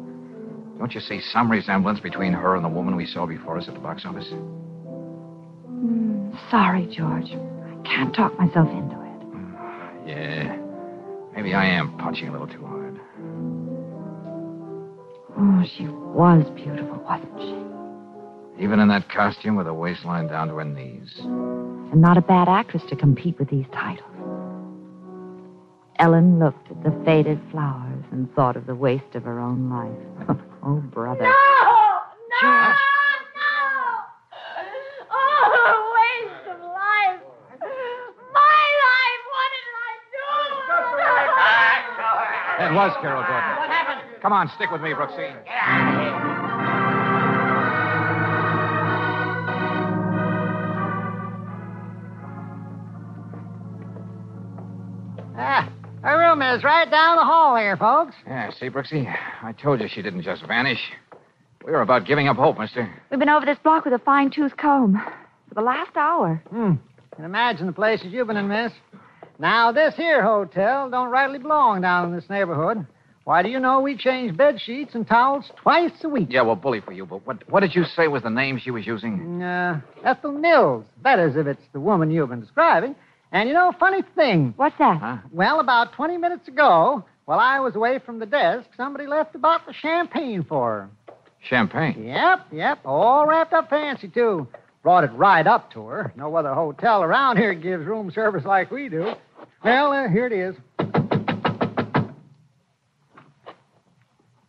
Don't 0.80 0.92
you 0.96 1.02
see 1.02 1.22
some 1.32 1.52
resemblance 1.52 2.00
between 2.00 2.34
her 2.34 2.56
and 2.56 2.66
the 2.66 2.70
woman 2.70 2.96
we 2.96 3.06
saw 3.06 3.28
before 3.28 3.60
us 3.60 3.68
at 3.68 3.76
the 3.76 3.80
box 3.80 4.06
office? 4.08 4.28
Hmm, 5.68 6.32
sorry, 6.50 6.88
George. 6.88 7.30
I 7.30 7.84
can't 7.86 8.16
talk 8.16 8.36
myself 8.40 8.68
into 8.70 8.96
it. 8.96 10.08
Yeah. 10.08 10.58
Maybe 11.36 11.54
I 11.54 11.66
am 11.66 11.96
punching 12.00 12.28
a 12.28 12.32
little 12.32 12.48
too 12.48 12.66
hard. 12.66 13.00
Oh, 15.38 15.64
she 15.78 15.88
was 15.88 16.50
beautiful, 16.56 16.98
wasn't 17.08 17.40
she? 17.40 18.64
Even 18.64 18.80
in 18.80 18.88
that 18.88 19.08
costume 19.10 19.56
with 19.58 19.68
a 19.68 19.74
waistline 19.74 20.26
down 20.26 20.48
to 20.48 20.56
her 20.56 20.66
knees. 20.66 21.22
And 21.92 22.02
not 22.02 22.18
a 22.18 22.22
bad 22.22 22.48
actress 22.48 22.84
to 22.90 22.96
compete 22.96 23.38
with 23.38 23.50
these 23.50 23.66
titles. 23.74 24.08
Ellen 26.00 26.40
looked 26.40 26.72
at 26.72 26.82
the 26.84 26.92
faded 27.06 27.40
flowers 27.52 28.04
and 28.12 28.34
thought 28.34 28.56
of 28.56 28.66
the 28.66 28.74
waste 28.74 29.14
of 29.14 29.24
her 29.24 29.40
own 29.40 29.70
life. 29.70 30.38
oh, 30.64 30.78
brother. 30.78 31.22
No! 31.22 31.30
No! 32.42 32.50
No! 32.50 32.74
Oh, 35.12 35.94
waste 36.00 36.48
of 36.48 36.60
life. 36.62 37.22
My 38.34 38.64
life. 38.88 39.22
What 39.30 39.50
did 39.54 39.68
I 39.78 39.92
do? 40.16 40.32
It 42.66 42.74
was 42.74 42.92
Carol 43.02 43.22
Gordon. 43.22 43.58
What 43.58 43.70
happened? 43.70 44.02
Come 44.22 44.34
on, 44.34 44.50
stick 44.56 44.72
with 44.72 44.82
me, 44.82 44.92
Brooksy. 44.92 45.36
Ah, 45.50 46.31
our 56.52 56.58
is 56.58 56.64
right 56.66 56.92
down 56.92 57.16
the 57.16 57.24
hall 57.24 57.56
here, 57.56 57.78
folks. 57.78 58.14
Yeah, 58.28 58.52
see, 58.52 58.70
Brooksy? 58.70 59.08
I 59.42 59.54
told 59.54 59.80
you 59.80 59.88
she 59.88 60.02
didn't 60.02 60.24
just 60.24 60.46
vanish. 60.46 60.80
We 61.66 61.72
were 61.72 61.82
about 61.82 62.06
giving 62.06 62.28
up 62.28 62.36
hope, 62.36 62.60
mister. 62.60 62.94
We've 63.10 63.20
been 63.20 63.30
over 63.30 63.46
this 63.46 63.58
block 63.64 63.86
with 63.86 63.94
a 63.94 64.00
fine 64.00 64.32
tooth 64.32 64.58
comb 64.58 65.02
for 65.48 65.56
the 65.56 65.62
last 65.62 65.96
hour. 65.96 66.44
Hmm. 66.50 66.74
Can 67.16 67.24
imagine 67.24 67.68
the 67.68 67.74
places 67.74 68.08
you've 68.12 68.28
been 68.28 68.38
in, 68.38 68.50
miss. 68.50 68.74
Now, 69.40 69.72
this 69.72 69.96
here 69.96 70.22
hotel 70.24 70.90
don't 70.90 71.10
rightly 71.10 71.40
belong 71.40 71.82
down 71.82 72.10
in 72.10 72.16
this 72.16 72.30
neighborhood. 72.30 72.86
Why, 73.24 73.44
do 73.44 73.50
you 73.50 73.60
know 73.60 73.80
we 73.80 73.96
change 73.96 74.36
bed 74.36 74.60
sheets 74.60 74.94
and 74.94 75.08
towels 75.08 75.52
twice 75.56 75.92
a 76.04 76.10
week? 76.10 76.28
Yeah, 76.32 76.42
well, 76.42 76.56
bully 76.56 76.82
for 76.82 76.92
you, 76.92 77.06
but 77.06 77.26
what, 77.26 77.48
what 77.50 77.60
did 77.62 77.76
you 77.76 77.86
say 77.86 78.08
was 78.08 78.24
the 78.24 78.30
name 78.30 78.60
she 78.60 78.72
was 78.72 78.86
using? 78.86 79.42
Uh, 79.42 79.80
Ethel 80.04 80.32
Mills. 80.32 80.86
That 81.04 81.20
is, 81.20 81.36
if 81.38 81.48
it's 81.48 81.62
the 81.72 81.80
woman 81.80 82.12
you've 82.12 82.30
been 82.30 82.42
describing. 82.42 82.96
And 83.32 83.48
you 83.48 83.56
know, 83.56 83.72
funny 83.80 84.02
thing. 84.16 84.54
What's 84.58 84.78
that? 84.78 85.00
Huh? 85.00 85.18
Well, 85.32 85.60
about 85.60 85.94
20 85.94 86.18
minutes 86.18 86.48
ago, 86.48 87.04
while 87.26 87.40
I 87.40 87.60
was 87.60 87.76
away 87.76 88.00
from 88.00 88.20
the 88.20 88.26
desk, 88.26 88.68
somebody 88.76 89.08
left 89.08 89.36
a 89.36 89.40
bottle 89.40 89.70
of 89.70 89.76
champagne 89.76 90.44
for 90.44 90.72
her. 90.72 90.90
Champagne. 91.48 92.06
Yep, 92.06 92.48
yep. 92.52 92.80
All 92.84 93.26
wrapped 93.26 93.54
up 93.54 93.70
fancy, 93.70 94.10
too. 94.10 94.48
Brought 94.84 95.04
it 95.04 95.12
right 95.14 95.48
up 95.48 95.72
to 95.74 95.86
her. 95.86 96.12
No 96.16 96.36
other 96.36 96.54
hotel 96.54 97.04
around 97.04 97.38
here 97.38 97.54
gives 97.54 97.86
room 97.86 98.12
service 98.12 98.44
like 98.46 98.70
we 98.70 98.90
do. 98.90 99.14
Well, 99.64 99.92
uh, 99.92 100.10
here 100.10 100.26
it 100.26 100.34
is. 100.34 100.56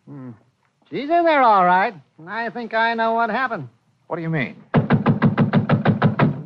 Hmm. 0.07 0.31
She's 0.91 1.09
in 1.09 1.25
there 1.25 1.43
all 1.43 1.65
right. 1.65 1.95
And 2.19 2.29
I 2.29 2.51
think 2.51 2.75
I 2.75 2.95
know 2.95 3.13
what 3.13 3.31
happened. 3.31 3.69
What 4.09 4.17
do 4.17 4.23
you 4.23 4.31
mean? 4.31 4.57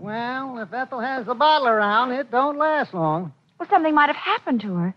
Well, 0.06 0.58
if 0.60 0.72
Ethel 0.72 1.00
has 1.00 1.26
the 1.26 1.34
bottle 1.34 1.66
around, 1.66 2.12
it 2.12 2.30
don't 2.30 2.56
last 2.56 2.94
long. 2.94 3.32
Well, 3.58 3.68
something 3.68 3.92
might 3.92 4.06
have 4.06 4.14
happened 4.14 4.60
to 4.60 4.72
her. 4.76 4.94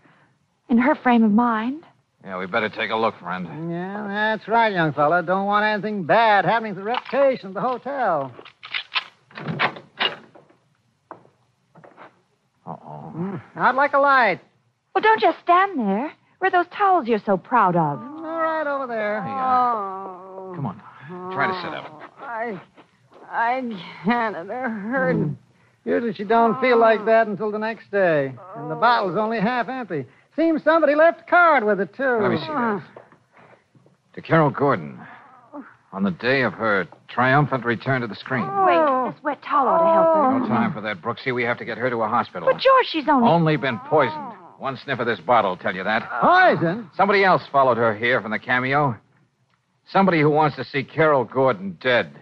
In 0.68 0.78
her 0.78 0.94
frame 0.94 1.24
of 1.24 1.32
mind. 1.32 1.82
Yeah, 2.22 2.38
we 2.38 2.46
better 2.46 2.68
take 2.68 2.92
a 2.92 2.96
look, 2.96 3.18
friend. 3.18 3.72
Yeah, 3.72 4.06
that's 4.06 4.46
right, 4.46 4.72
young 4.72 4.92
fella. 4.92 5.24
Don't 5.24 5.46
want 5.46 5.64
anything 5.64 6.04
bad 6.04 6.44
happening 6.44 6.74
to 6.74 6.78
the 6.78 6.84
reputation 6.84 7.48
of 7.48 7.54
the 7.54 7.60
hotel. 7.60 8.32
Uh-oh. 12.64 13.10
Hmm. 13.10 13.36
Out 13.56 13.74
like 13.74 13.94
a 13.94 13.98
light. 13.98 14.38
Well, 14.94 15.02
don't 15.02 15.20
just 15.20 15.38
stand 15.42 15.76
there. 15.76 16.12
Where 16.38 16.54
are 16.54 16.62
those 16.62 16.72
towels 16.72 17.08
you're 17.08 17.18
so 17.26 17.36
proud 17.36 17.74
of? 17.74 17.98
All 17.98 18.22
right 18.22 18.64
over 18.64 18.86
there. 18.86 19.24
Hey, 19.24 19.28
uh, 19.28 19.34
oh. 19.34 20.52
Come 20.54 20.66
on. 20.66 20.80
Try 21.34 21.48
to 21.48 21.60
sit 21.62 21.74
up. 21.74 22.00
I, 22.20 22.60
I 23.30 23.60
can't. 24.04 24.36
It 24.36 24.48
hurt. 24.48 25.14
Hmm. 25.14 25.32
Usually 25.84 26.12
she 26.12 26.24
don't 26.24 26.60
feel 26.60 26.78
like 26.78 27.04
that 27.06 27.26
until 27.26 27.50
the 27.50 27.58
next 27.58 27.90
day. 27.90 28.34
And 28.56 28.70
the 28.70 28.74
bottle's 28.74 29.16
only 29.16 29.40
half 29.40 29.68
empty. 29.68 30.04
Seems 30.36 30.62
somebody 30.62 30.94
left 30.94 31.20
a 31.20 31.24
card 31.24 31.64
with 31.64 31.80
it, 31.80 31.94
too. 31.94 32.18
Let 32.20 32.30
me 32.30 32.38
see 32.38 32.46
that. 32.46 32.82
To 34.14 34.20
Carol 34.22 34.50
Gordon. 34.50 35.00
On 35.92 36.02
the 36.02 36.10
day 36.10 36.42
of 36.42 36.52
her 36.52 36.86
triumphant 37.08 37.64
return 37.64 38.00
to 38.02 38.06
the 38.06 38.14
screen. 38.14 38.46
Oh. 38.48 39.06
Wait, 39.06 39.12
this 39.12 39.24
wet 39.24 39.42
towel 39.42 39.66
ought 39.66 39.78
to 39.78 39.92
help 39.92 40.14
her. 40.14 40.38
No 40.40 40.46
time 40.46 40.72
for 40.72 40.80
that, 40.82 41.00
Brooksy. 41.02 41.34
We 41.34 41.42
have 41.44 41.58
to 41.58 41.64
get 41.64 41.78
her 41.78 41.90
to 41.90 41.96
a 42.02 42.08
hospital. 42.08 42.48
But, 42.50 42.60
George, 42.60 42.86
she's 42.86 43.08
only. 43.08 43.28
Only 43.28 43.56
been 43.56 43.78
poisoned. 43.88 44.34
One 44.58 44.76
sniff 44.76 45.00
of 45.00 45.06
this 45.06 45.20
bottle 45.20 45.52
will 45.52 45.56
tell 45.56 45.74
you 45.74 45.82
that. 45.82 46.08
Poison? 46.20 46.90
Somebody 46.94 47.24
else 47.24 47.42
followed 47.50 47.78
her 47.78 47.96
here 47.96 48.20
from 48.20 48.30
the 48.30 48.38
cameo. 48.38 48.96
Somebody 49.90 50.20
who 50.20 50.30
wants 50.30 50.56
to 50.56 50.64
see 50.64 50.84
Carol 50.84 51.24
Gordon 51.24 51.78
dead. 51.80 52.12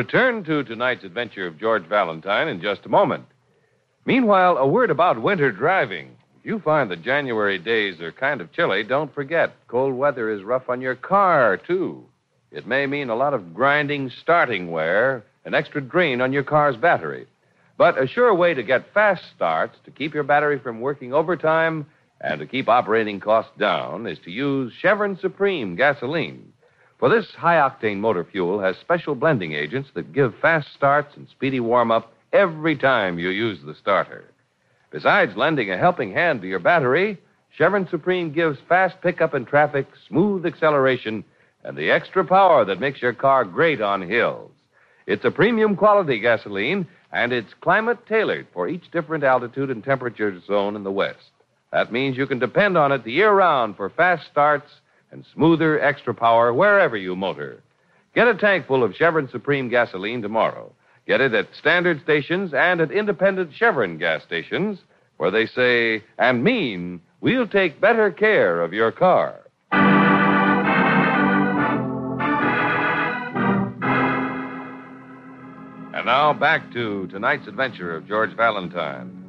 Return 0.00 0.42
to 0.42 0.64
tonight's 0.64 1.04
adventure 1.04 1.46
of 1.46 1.58
George 1.58 1.86
Valentine 1.86 2.48
in 2.48 2.58
just 2.58 2.86
a 2.86 2.88
moment. 2.88 3.26
Meanwhile, 4.06 4.56
a 4.56 4.66
word 4.66 4.90
about 4.90 5.20
winter 5.20 5.52
driving. 5.52 6.16
If 6.38 6.46
you 6.46 6.58
find 6.58 6.90
the 6.90 6.96
January 6.96 7.58
days 7.58 8.00
are 8.00 8.10
kind 8.10 8.40
of 8.40 8.50
chilly, 8.50 8.82
don't 8.82 9.14
forget 9.14 9.52
cold 9.68 9.92
weather 9.92 10.30
is 10.30 10.42
rough 10.42 10.70
on 10.70 10.80
your 10.80 10.94
car, 10.94 11.58
too. 11.58 12.02
It 12.50 12.66
may 12.66 12.86
mean 12.86 13.10
a 13.10 13.14
lot 13.14 13.34
of 13.34 13.52
grinding 13.52 14.08
starting 14.22 14.70
wear, 14.70 15.22
an 15.44 15.52
extra 15.52 15.82
drain 15.82 16.22
on 16.22 16.32
your 16.32 16.44
car's 16.44 16.78
battery. 16.78 17.26
But 17.76 18.02
a 18.02 18.06
sure 18.06 18.34
way 18.34 18.54
to 18.54 18.62
get 18.62 18.94
fast 18.94 19.24
starts 19.36 19.76
to 19.84 19.90
keep 19.90 20.14
your 20.14 20.24
battery 20.24 20.58
from 20.58 20.80
working 20.80 21.12
overtime 21.12 21.84
and 22.22 22.40
to 22.40 22.46
keep 22.46 22.70
operating 22.70 23.20
costs 23.20 23.52
down 23.58 24.06
is 24.06 24.18
to 24.20 24.30
use 24.30 24.72
Chevron 24.80 25.18
Supreme 25.20 25.76
gasoline. 25.76 26.54
For 27.00 27.08
this 27.08 27.30
high 27.34 27.56
octane 27.56 27.96
motor 27.96 28.24
fuel 28.24 28.60
has 28.60 28.76
special 28.76 29.14
blending 29.14 29.54
agents 29.54 29.88
that 29.94 30.12
give 30.12 30.34
fast 30.42 30.68
starts 30.76 31.16
and 31.16 31.26
speedy 31.30 31.58
warm 31.58 31.90
up 31.90 32.12
every 32.30 32.76
time 32.76 33.18
you 33.18 33.30
use 33.30 33.58
the 33.64 33.74
starter. 33.74 34.24
Besides 34.90 35.34
lending 35.34 35.70
a 35.70 35.78
helping 35.78 36.12
hand 36.12 36.42
to 36.42 36.46
your 36.46 36.58
battery, 36.58 37.16
Chevron 37.56 37.88
Supreme 37.88 38.32
gives 38.32 38.58
fast 38.68 39.00
pickup 39.00 39.34
in 39.34 39.46
traffic, 39.46 39.86
smooth 40.08 40.44
acceleration, 40.44 41.24
and 41.64 41.74
the 41.74 41.90
extra 41.90 42.22
power 42.22 42.66
that 42.66 42.80
makes 42.80 43.00
your 43.00 43.14
car 43.14 43.46
great 43.46 43.80
on 43.80 44.02
hills. 44.02 44.50
It's 45.06 45.24
a 45.24 45.30
premium 45.30 45.76
quality 45.76 46.18
gasoline, 46.20 46.86
and 47.12 47.32
it's 47.32 47.54
climate 47.62 48.06
tailored 48.06 48.46
for 48.52 48.68
each 48.68 48.90
different 48.90 49.24
altitude 49.24 49.70
and 49.70 49.82
temperature 49.82 50.38
zone 50.46 50.76
in 50.76 50.84
the 50.84 50.92
West. 50.92 51.30
That 51.72 51.92
means 51.92 52.18
you 52.18 52.26
can 52.26 52.38
depend 52.38 52.76
on 52.76 52.92
it 52.92 53.04
the 53.04 53.12
year 53.12 53.32
round 53.32 53.76
for 53.78 53.88
fast 53.88 54.26
starts 54.30 54.70
and 55.12 55.24
smoother 55.34 55.80
extra 55.80 56.14
power 56.14 56.52
wherever 56.52 56.96
you 56.96 57.16
motor. 57.16 57.62
Get 58.14 58.28
a 58.28 58.34
tank 58.34 58.66
full 58.66 58.82
of 58.82 58.94
Chevron 58.94 59.28
Supreme 59.30 59.68
gasoline 59.68 60.22
tomorrow. 60.22 60.72
Get 61.06 61.20
it 61.20 61.34
at 61.34 61.48
standard 61.58 62.00
stations 62.02 62.52
and 62.54 62.80
at 62.80 62.92
independent 62.92 63.52
Chevron 63.54 63.98
gas 63.98 64.22
stations 64.22 64.78
where 65.16 65.30
they 65.30 65.46
say 65.46 66.02
and 66.18 66.42
mean 66.42 67.00
we'll 67.20 67.46
take 67.46 67.80
better 67.80 68.10
care 68.10 68.62
of 68.62 68.72
your 68.72 68.92
car. 68.92 69.40
And 75.92 76.06
now 76.06 76.32
back 76.32 76.72
to 76.72 77.06
tonight's 77.08 77.46
adventure 77.46 77.94
of 77.94 78.08
George 78.08 78.34
Valentine. 78.36 79.20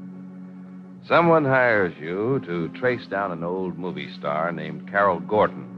Someone 1.08 1.44
hires 1.44 1.94
you 2.00 2.40
to 2.46 2.70
trace 2.80 3.06
down 3.08 3.32
an 3.32 3.44
old 3.44 3.78
movie 3.78 4.14
star 4.18 4.52
named 4.52 4.90
Carol 4.90 5.20
Gordon. 5.20 5.71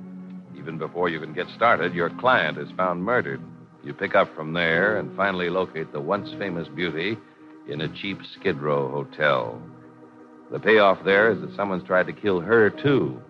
Even 0.63 0.77
before 0.77 1.09
you 1.09 1.19
can 1.19 1.33
get 1.33 1.47
started, 1.53 1.93
your 1.93 2.09
client 2.09 2.57
is 2.57 2.71
found 2.77 3.03
murdered. 3.03 3.41
You 3.83 3.93
pick 3.93 4.15
up 4.15 4.33
from 4.33 4.53
there 4.53 4.97
and 4.97 5.13
finally 5.17 5.49
locate 5.49 5.91
the 5.91 5.99
once 5.99 6.29
famous 6.39 6.69
beauty 6.69 7.17
in 7.67 7.81
a 7.81 7.93
cheap 7.93 8.19
Skid 8.39 8.61
Row 8.61 8.89
hotel. 8.89 9.61
The 10.53 10.61
payoff 10.61 11.03
there 11.03 11.29
is 11.33 11.41
that 11.41 11.53
someone's 11.57 11.83
tried 11.83 12.07
to 12.07 12.13
kill 12.13 12.39
her, 12.39 12.69
too. 12.69 13.21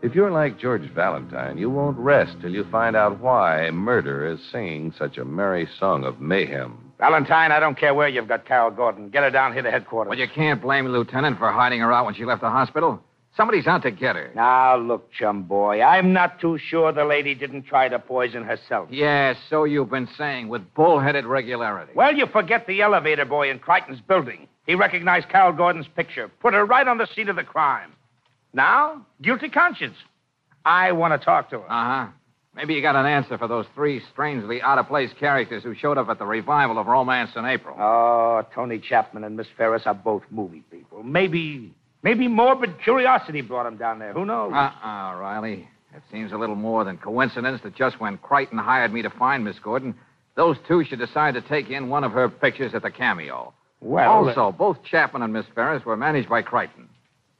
If 0.00 0.14
you're 0.14 0.30
like 0.30 0.58
George 0.58 0.90
Valentine, 0.94 1.58
you 1.58 1.68
won't 1.68 1.98
rest 1.98 2.36
till 2.40 2.50
you 2.50 2.64
find 2.70 2.96
out 2.96 3.20
why 3.20 3.70
murder 3.70 4.26
is 4.26 4.40
singing 4.50 4.94
such 4.98 5.18
a 5.18 5.24
merry 5.26 5.68
song 5.78 6.04
of 6.04 6.18
mayhem. 6.18 6.92
Valentine, 6.98 7.52
I 7.52 7.60
don't 7.60 7.76
care 7.78 7.92
where 7.92 8.08
you've 8.08 8.28
got 8.28 8.46
Carol 8.46 8.70
Gordon. 8.70 9.10
Get 9.10 9.22
her 9.22 9.30
down 9.30 9.52
here 9.52 9.60
to 9.60 9.70
headquarters. 9.70 10.08
Well, 10.08 10.18
you 10.18 10.28
can't 10.34 10.62
blame 10.62 10.86
me, 10.86 10.92
Lieutenant, 10.92 11.38
for 11.38 11.52
hiding 11.52 11.80
her 11.80 11.92
out 11.92 12.06
when 12.06 12.14
she 12.14 12.24
left 12.24 12.40
the 12.40 12.48
hospital. 12.48 13.02
Somebody's 13.36 13.66
out 13.66 13.82
to 13.82 13.90
get 13.90 14.16
her. 14.16 14.30
Now, 14.34 14.76
look, 14.76 15.10
chum 15.12 15.44
boy, 15.44 15.80
I'm 15.80 16.12
not 16.12 16.40
too 16.40 16.58
sure 16.58 16.92
the 16.92 17.04
lady 17.04 17.34
didn't 17.34 17.62
try 17.62 17.88
to 17.88 17.98
poison 17.98 18.42
herself. 18.42 18.88
Yes, 18.90 19.36
so 19.48 19.64
you've 19.64 19.90
been 19.90 20.08
saying, 20.18 20.48
with 20.48 20.62
bullheaded 20.74 21.24
regularity. 21.24 21.92
Well, 21.94 22.14
you 22.14 22.26
forget 22.26 22.66
the 22.66 22.82
elevator 22.82 23.24
boy 23.24 23.50
in 23.50 23.60
Crichton's 23.60 24.00
building. 24.00 24.48
He 24.66 24.74
recognized 24.74 25.28
Carol 25.28 25.52
Gordon's 25.52 25.88
picture, 25.88 26.28
put 26.40 26.54
her 26.54 26.64
right 26.64 26.86
on 26.86 26.98
the 26.98 27.06
scene 27.14 27.28
of 27.28 27.36
the 27.36 27.44
crime. 27.44 27.92
Now, 28.52 29.06
guilty 29.22 29.48
conscience. 29.48 29.96
I 30.64 30.92
want 30.92 31.18
to 31.18 31.24
talk 31.24 31.50
to 31.50 31.60
her. 31.60 31.70
Uh 31.70 32.04
huh. 32.06 32.12
Maybe 32.54 32.74
you 32.74 32.82
got 32.82 32.96
an 32.96 33.06
answer 33.06 33.38
for 33.38 33.46
those 33.46 33.64
three 33.74 34.02
strangely 34.12 34.60
out 34.60 34.78
of 34.78 34.88
place 34.88 35.10
characters 35.18 35.62
who 35.62 35.74
showed 35.74 35.98
up 35.98 36.08
at 36.08 36.18
the 36.18 36.26
revival 36.26 36.78
of 36.78 36.88
Romance 36.88 37.30
in 37.36 37.44
April. 37.44 37.76
Oh, 37.78 38.44
Tony 38.52 38.80
Chapman 38.80 39.22
and 39.22 39.36
Miss 39.36 39.46
Ferris 39.56 39.84
are 39.86 39.94
both 39.94 40.24
movie 40.30 40.64
people. 40.70 41.02
Maybe, 41.04 41.72
maybe 42.02 42.28
morbid 42.28 42.82
curiosity 42.82 43.40
brought 43.40 43.66
him 43.66 43.76
down 43.76 43.98
there. 43.98 44.12
Who 44.12 44.24
knows? 44.24 44.52
Uh-uh, 44.52 45.16
Riley. 45.16 45.68
It 45.94 46.02
seems 46.12 46.32
a 46.32 46.36
little 46.36 46.54
more 46.56 46.84
than 46.84 46.98
coincidence 46.98 47.60
that 47.62 47.74
just 47.74 48.00
when 48.00 48.18
Crichton 48.18 48.58
hired 48.58 48.92
me 48.92 49.02
to 49.02 49.10
find 49.10 49.44
Miss 49.44 49.58
Gordon, 49.58 49.94
those 50.36 50.56
two 50.68 50.84
should 50.84 51.00
decide 51.00 51.34
to 51.34 51.40
take 51.40 51.68
in 51.68 51.88
one 51.88 52.04
of 52.04 52.12
her 52.12 52.28
pictures 52.28 52.74
at 52.74 52.82
the 52.82 52.90
cameo. 52.90 53.52
Well, 53.80 54.10
also, 54.10 54.48
uh, 54.48 54.52
both 54.52 54.82
Chapman 54.84 55.22
and 55.22 55.32
Miss 55.32 55.46
Ferris 55.54 55.84
were 55.84 55.96
managed 55.96 56.28
by 56.28 56.42
Crichton. 56.42 56.88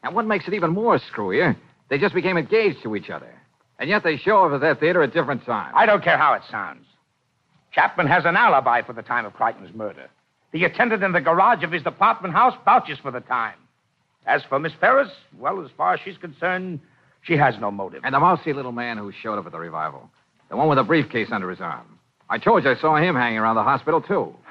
And 0.02 0.14
what 0.14 0.26
makes 0.26 0.49
it 0.49 0.55
even 0.55 0.71
more 0.71 0.99
screwier, 0.99 1.57
they 1.88 1.99
just 1.99 2.14
became 2.14 2.37
engaged 2.37 2.83
to 2.83 2.97
each 2.97 3.11
other. 3.11 3.33
And 3.79 3.88
yet 3.88 4.02
they 4.02 4.17
show 4.17 4.45
up 4.45 4.52
at 4.52 4.61
that 4.62 4.81
theater 4.81 5.02
at 5.02 5.12
different 5.12 5.45
times. 5.45 5.75
I 5.76 5.87
don't 5.87 6.02
care 6.02 6.19
how 6.19 6.35
it 6.35 6.43
sounds. 6.50 6.87
Chapman 7.73 8.07
has 8.09 8.25
an 8.25 8.37
alibi 8.37 8.83
for 8.83 8.95
the 8.95 9.02
time 9.02 9.26
of 9.26 9.33
Crichton's 9.35 9.75
murder. 9.75 10.09
The 10.52 10.64
attendant 10.64 11.05
in 11.05 11.12
the 11.12 11.21
garage 11.21 11.62
of 11.62 11.71
his 11.71 11.83
apartment 11.87 12.35
house 12.35 12.55
vouches 12.64 12.99
for 12.99 13.11
the 13.11 13.21
time. 13.21 13.55
As 14.27 14.43
for 14.49 14.59
Miss 14.59 14.73
Ferris, 14.81 15.11
well, 15.39 15.65
as 15.65 15.71
far 15.77 15.95
as 15.95 16.00
she's 16.05 16.19
concerned, 16.19 16.81
she 17.23 17.37
has 17.37 17.55
no 17.59 17.71
motive. 17.71 18.03
And 18.05 18.15
the 18.15 18.21
mousy 18.21 18.53
little 18.53 18.73
man 18.73 18.99
who 18.99 19.12
showed 19.12 19.39
up 19.39 19.47
at 19.47 19.53
the 19.53 19.59
revival. 19.59 20.11
The 20.49 20.57
one 20.57 20.69
with 20.69 20.79
a 20.79 20.85
briefcase 20.85 21.29
under 21.31 21.50
his 21.50 21.61
arm. 21.61 21.99
I 22.29 22.39
told 22.39 22.65
you 22.65 22.71
I 22.71 22.77
saw 22.77 22.97
him 22.97 23.15
hanging 23.15 23.39
around 23.39 23.57
the 23.57 23.62
hospital, 23.62 24.00
too. 24.00 24.35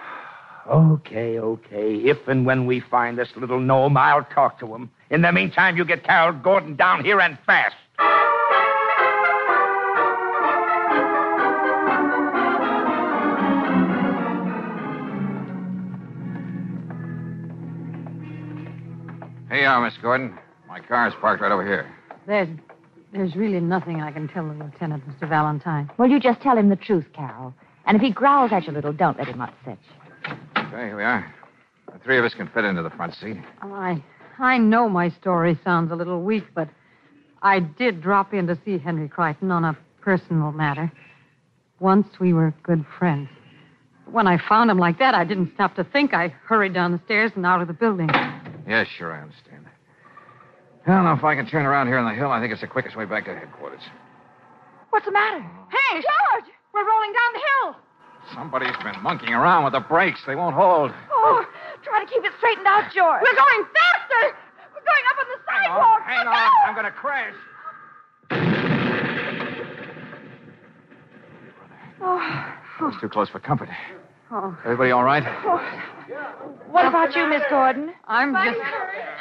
Okay, 0.70 1.40
okay. 1.40 1.96
If 1.96 2.28
and 2.28 2.46
when 2.46 2.68
we 2.68 2.80
find 2.80 3.18
this 3.18 3.30
little 3.36 3.60
gnome, 3.60 3.98
I'll 3.98 4.24
talk 4.24 4.60
to 4.60 4.68
him. 4.76 4.92
In 5.10 5.24
the 5.24 5.32
meantime, 5.32 5.76
you 5.78 5.84
get 5.84 6.04
Carol 6.04 6.34
Gordon 6.34 6.76
down 6.76 7.04
here 7.04 7.20
and 7.20 7.40
fast. 7.44 7.76
Are, 19.70 19.86
Miss 19.86 19.94
Gordon. 20.02 20.38
My 20.68 20.80
car's 20.80 21.14
parked 21.22 21.42
right 21.42 21.52
over 21.52 21.64
here. 21.66 21.88
There's, 22.26 22.50
there's 23.14 23.36
really 23.36 23.60
nothing 23.60 24.02
I 24.02 24.12
can 24.12 24.28
tell 24.28 24.48
the 24.48 24.54
lieutenant, 24.54 25.04
Mr. 25.08 25.30
Valentine. 25.30 25.90
Well, 25.98 26.10
you 26.10 26.20
just 26.20 26.42
tell 26.42 26.58
him 26.58 26.70
the 26.70 26.76
truth, 26.76 27.06
Carol. 27.14 27.54
And 27.86 27.96
if 27.96 28.02
he 28.02 28.12
growls 28.12 28.52
at 28.52 28.66
you 28.66 28.74
a 28.74 28.76
little, 28.76 28.94
don't 28.94 29.18
let 29.18 29.28
him 29.28 29.42
upset 29.42 29.78
you. 29.88 30.34
Okay, 30.58 30.88
here 30.88 30.98
we 30.98 31.04
are. 31.04 31.34
The 31.94 32.00
three 32.00 32.18
of 32.18 32.26
us 32.26 32.34
can 32.34 32.48
fit 32.48 32.66
into 32.66 32.82
the 32.82 32.90
front 32.90 33.14
seat. 33.16 33.38
Oh, 33.64 33.72
I, 33.72 34.04
I 34.40 34.58
know 34.58 34.90
my 34.90 35.10
story 35.10 35.60
sounds 35.64 35.92
a 35.92 35.96
little 35.96 36.24
weak, 36.24 36.46
but 36.56 36.68
I 37.44 37.60
did 37.60 38.02
drop 38.02 38.34
in 38.34 38.48
to 38.48 38.58
see 38.66 38.80
Henry 38.80 39.08
Crichton 39.08 39.52
on 39.52 39.66
a 39.66 39.78
personal 40.02 40.52
matter. 40.52 40.92
Once 41.80 42.08
we 42.20 42.34
were 42.34 42.54
good 42.64 42.84
friends. 42.98 43.30
When 44.06 44.26
I 44.26 44.40
found 44.50 44.72
him 44.72 44.80
like 44.80 44.98
that, 44.98 45.14
I 45.14 45.24
didn't 45.24 45.52
stop 45.54 45.76
to 45.76 45.84
think. 45.84 46.16
I 46.16 46.30
hurried 46.30 46.74
down 46.74 46.92
the 46.92 47.02
stairs 47.06 47.32
and 47.36 47.46
out 47.46 47.62
of 47.62 47.68
the 47.68 47.74
building. 47.74 48.10
Yes, 48.68 48.88
sure, 48.98 49.12
I 49.12 49.22
understand. 49.22 49.59
I 50.90 50.96
don't 50.96 51.06
know 51.06 51.14
if 51.14 51.24
I 51.24 51.36
can 51.36 51.46
turn 51.46 51.66
around 51.68 51.86
here 51.86 51.98
on 52.00 52.10
the 52.10 52.18
hill. 52.18 52.32
I 52.32 52.40
think 52.42 52.52
it's 52.52 52.62
the 52.62 52.68
quickest 52.68 52.96
way 52.98 53.06
back 53.06 53.26
to 53.26 53.36
headquarters. 53.36 53.82
What's 54.90 55.06
the 55.06 55.12
matter? 55.12 55.40
Hey, 55.70 56.02
George! 56.02 56.50
We're 56.74 56.82
rolling 56.88 57.14
down 57.14 57.32
the 57.34 57.44
hill. 57.46 57.76
Somebody's 58.34 58.76
been 58.82 58.98
monkeying 59.04 59.34
around 59.34 59.66
with 59.66 59.74
the 59.74 59.82
brakes. 59.82 60.20
They 60.26 60.36
won't 60.36 60.56
hold. 60.56 60.92
Oh, 61.12 61.46
try 61.84 62.04
to 62.04 62.10
keep 62.10 62.24
it 62.26 62.32
straightened 62.40 62.66
out, 62.66 62.92
George. 62.92 63.22
We're 63.22 63.38
going 63.38 63.66
faster! 63.70 64.36
We're 64.74 64.82
going 64.82 65.06
up 65.14 65.18
on 65.22 65.28
the 65.30 65.40
sidewalk! 65.46 66.02
hang 66.06 66.26
Look 66.26 66.28
on. 66.28 66.34
out! 66.34 66.52
I'm 66.66 66.74
going 66.74 66.86
to 66.86 66.92
crash. 66.92 67.34
Oh, 72.02 72.88
It's 72.88 73.02
too 73.02 73.10
close 73.10 73.30
for 73.30 73.40
comfort. 73.40 73.70
Oh. 74.32 74.56
Everybody 74.64 74.92
all 74.92 75.04
right? 75.04 75.24
Oh. 75.46 75.58
what 76.72 76.86
about 76.86 77.16
you, 77.16 77.28
Miss 77.28 77.42
Gordon? 77.50 77.92
I'm 78.08 78.34
just 78.34 78.60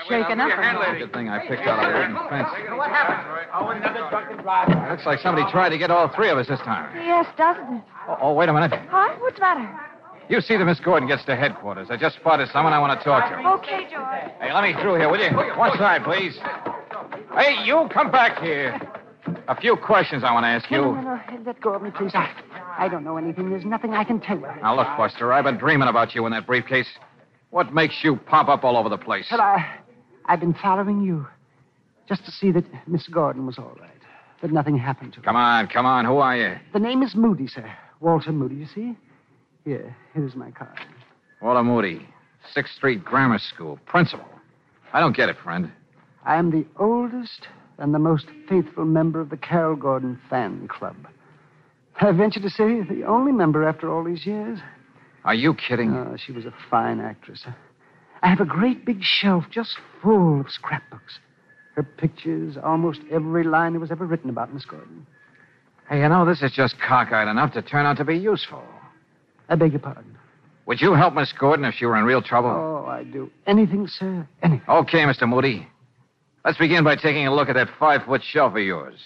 shaken 0.08 0.38
up. 0.40 0.50
a. 0.50 0.98
Good 0.98 1.12
thing 1.12 1.28
I 1.30 1.46
picked 1.46 1.62
out 1.62 1.80
a 1.80 1.86
wooden 1.88 2.16
fence. 2.28 2.48
What 2.76 2.90
happened? 2.90 3.48
Oh, 3.54 3.68
another 3.68 4.06
drunken 4.10 4.36
driver. 4.42 4.90
Looks 4.90 5.06
like 5.06 5.20
somebody 5.20 5.50
tried 5.50 5.70
to 5.70 5.78
get 5.78 5.90
all 5.90 6.12
three 6.14 6.28
of 6.28 6.36
us 6.36 6.46
this 6.46 6.60
time. 6.60 6.94
Yes, 6.96 7.26
doesn't 7.38 7.76
it? 7.76 7.82
Oh, 8.06 8.18
oh, 8.20 8.34
wait 8.34 8.48
a 8.50 8.52
minute. 8.52 8.72
Huh? 8.90 9.16
What's 9.18 9.36
the 9.36 9.40
matter? 9.40 9.80
You 10.28 10.42
see 10.42 10.58
that 10.58 10.64
Miss 10.66 10.78
Gordon 10.80 11.08
gets 11.08 11.24
to 11.24 11.34
headquarters. 11.34 11.88
I 11.90 11.96
just 11.96 12.16
spotted 12.16 12.50
someone 12.52 12.74
I 12.74 12.78
want 12.78 12.98
to 13.00 13.02
talk 13.04 13.30
to. 13.30 13.48
Okay, 13.60 13.88
George. 13.90 14.30
Hey, 14.40 14.52
let 14.52 14.62
me 14.62 14.74
through 14.82 14.96
here, 14.96 15.08
will 15.10 15.18
you? 15.18 15.34
One 15.56 15.76
side, 15.78 16.04
please. 16.04 16.38
Hey, 17.34 17.64
you 17.64 17.88
come 17.92 18.10
back 18.10 18.42
here. 18.42 18.78
A 19.48 19.58
few 19.58 19.76
questions 19.76 20.22
I 20.24 20.32
want 20.32 20.44
to 20.44 20.48
ask 20.48 20.70
No, 20.70 20.76
you. 20.78 20.84
no, 20.96 21.00
no, 21.00 21.14
no. 21.16 21.42
Let 21.46 21.60
go 21.62 21.74
of 21.74 21.82
me, 21.82 21.90
please. 21.90 22.12
I, 22.78 22.88
don't 22.88 23.04
know 23.04 23.16
anything. 23.16 23.50
There's 23.50 23.64
nothing 23.64 23.94
I 23.94 24.04
can 24.04 24.20
tell 24.20 24.38
you. 24.38 24.46
Now, 24.62 24.76
look, 24.76 24.86
Buster, 24.96 25.32
I've 25.32 25.44
been 25.44 25.58
dreaming 25.58 25.88
about 25.88 26.14
you 26.14 26.24
in 26.26 26.32
that 26.32 26.46
briefcase. 26.46 26.88
What 27.50 27.74
makes 27.74 28.02
you 28.02 28.16
pop 28.16 28.48
up 28.48 28.64
all 28.64 28.76
over 28.76 28.88
the 28.88 28.98
place? 28.98 29.26
Well, 29.30 29.40
I, 29.40 29.78
I've 30.26 30.40
been 30.40 30.54
following 30.54 31.00
you 31.00 31.26
just 32.08 32.24
to 32.24 32.30
see 32.30 32.52
that 32.52 32.64
Miss 32.86 33.06
Gordon 33.08 33.46
was 33.46 33.58
all 33.58 33.76
right, 33.80 33.90
that 34.42 34.52
nothing 34.52 34.78
happened 34.78 35.12
to 35.14 35.20
her. 35.20 35.24
Come 35.24 35.36
on, 35.36 35.66
come 35.68 35.86
on. 35.86 36.04
Who 36.04 36.18
are 36.18 36.36
you? 36.36 36.56
The 36.72 36.78
name 36.78 37.02
is 37.02 37.14
Moody, 37.14 37.48
sir. 37.48 37.70
Walter 38.00 38.32
Moody, 38.32 38.54
you 38.56 38.66
see? 38.66 38.96
Here, 39.64 39.96
here's 40.14 40.34
my 40.34 40.50
card. 40.50 40.78
Walter 41.42 41.62
Moody, 41.62 42.06
Sixth 42.54 42.74
Street 42.74 43.04
Grammar 43.04 43.38
School, 43.38 43.78
principal. 43.86 44.26
I 44.92 45.00
don't 45.00 45.16
get 45.16 45.28
it, 45.28 45.36
friend. 45.42 45.70
I 46.24 46.36
am 46.36 46.50
the 46.50 46.66
oldest 46.78 47.48
and 47.78 47.94
the 47.94 47.98
most 47.98 48.26
faithful 48.48 48.84
member 48.84 49.20
of 49.20 49.30
the 49.30 49.36
Carol 49.36 49.76
Gordon 49.76 50.18
fan 50.28 50.68
club. 50.68 50.96
I 52.00 52.12
venture 52.12 52.40
to 52.40 52.50
say 52.50 52.82
the 52.82 53.04
only 53.04 53.32
member 53.32 53.66
after 53.68 53.92
all 53.92 54.04
these 54.04 54.24
years. 54.24 54.60
Are 55.24 55.34
you 55.34 55.54
kidding? 55.54 55.94
Oh, 55.94 56.16
she 56.16 56.32
was 56.32 56.46
a 56.46 56.54
fine 56.70 57.00
actress. 57.00 57.44
I 58.22 58.28
have 58.28 58.40
a 58.40 58.44
great 58.44 58.84
big 58.84 59.02
shelf 59.02 59.44
just 59.50 59.76
full 60.02 60.40
of 60.40 60.50
scrapbooks. 60.50 61.18
Her 61.74 61.82
pictures, 61.82 62.56
almost 62.62 63.00
every 63.10 63.44
line 63.44 63.72
that 63.74 63.80
was 63.80 63.90
ever 63.90 64.06
written 64.06 64.30
about 64.30 64.52
Miss 64.52 64.64
Gordon. 64.64 65.06
Hey, 65.88 66.00
you 66.00 66.08
know, 66.08 66.24
this 66.24 66.42
is 66.42 66.52
just 66.52 66.76
cockeyed 66.80 67.28
enough 67.28 67.52
to 67.54 67.62
turn 67.62 67.86
out 67.86 67.96
to 67.98 68.04
be 68.04 68.16
useful. 68.16 68.62
I 69.48 69.54
beg 69.54 69.72
your 69.72 69.80
pardon. 69.80 70.16
Would 70.66 70.80
you 70.80 70.94
help 70.94 71.14
Miss 71.14 71.32
Gordon 71.32 71.64
if 71.64 71.74
she 71.74 71.86
were 71.86 71.96
in 71.96 72.04
real 72.04 72.20
trouble? 72.20 72.50
Oh, 72.50 72.86
I'd 72.88 73.12
do. 73.12 73.30
Anything, 73.46 73.86
sir. 73.88 74.28
Anything. 74.42 74.68
Okay, 74.68 74.98
Mr. 74.98 75.26
Moody. 75.28 75.66
Let's 76.44 76.58
begin 76.58 76.84
by 76.84 76.96
taking 76.96 77.26
a 77.26 77.34
look 77.34 77.48
at 77.48 77.54
that 77.54 77.68
five 77.78 78.04
foot 78.04 78.22
shelf 78.22 78.54
of 78.54 78.62
yours. 78.62 78.98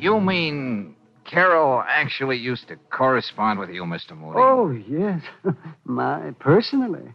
'You 0.00 0.20
mean 0.20 0.96
Carol 1.24 1.84
actually 1.86 2.38
used 2.38 2.68
to 2.68 2.76
correspond 2.90 3.58
with 3.58 3.70
you, 3.70 3.84
Mr. 3.84 4.16
Moody? 4.16 4.40
Oh, 4.40 4.70
yes. 4.70 5.22
My, 5.84 6.32
personally. 6.38 7.14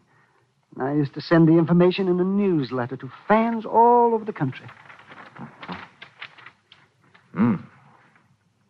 I 0.80 0.94
used 0.94 1.14
to 1.16 1.22
send 1.22 1.48
the 1.48 1.54
information 1.54 2.08
in 2.08 2.20
a 2.20 2.24
newsletter 2.24 2.98
to 2.98 3.12
fans 3.28 3.66
all 3.66 4.14
over 4.14 4.26
the 4.26 4.34
country. 4.34 4.68
Hmm. 7.34 7.56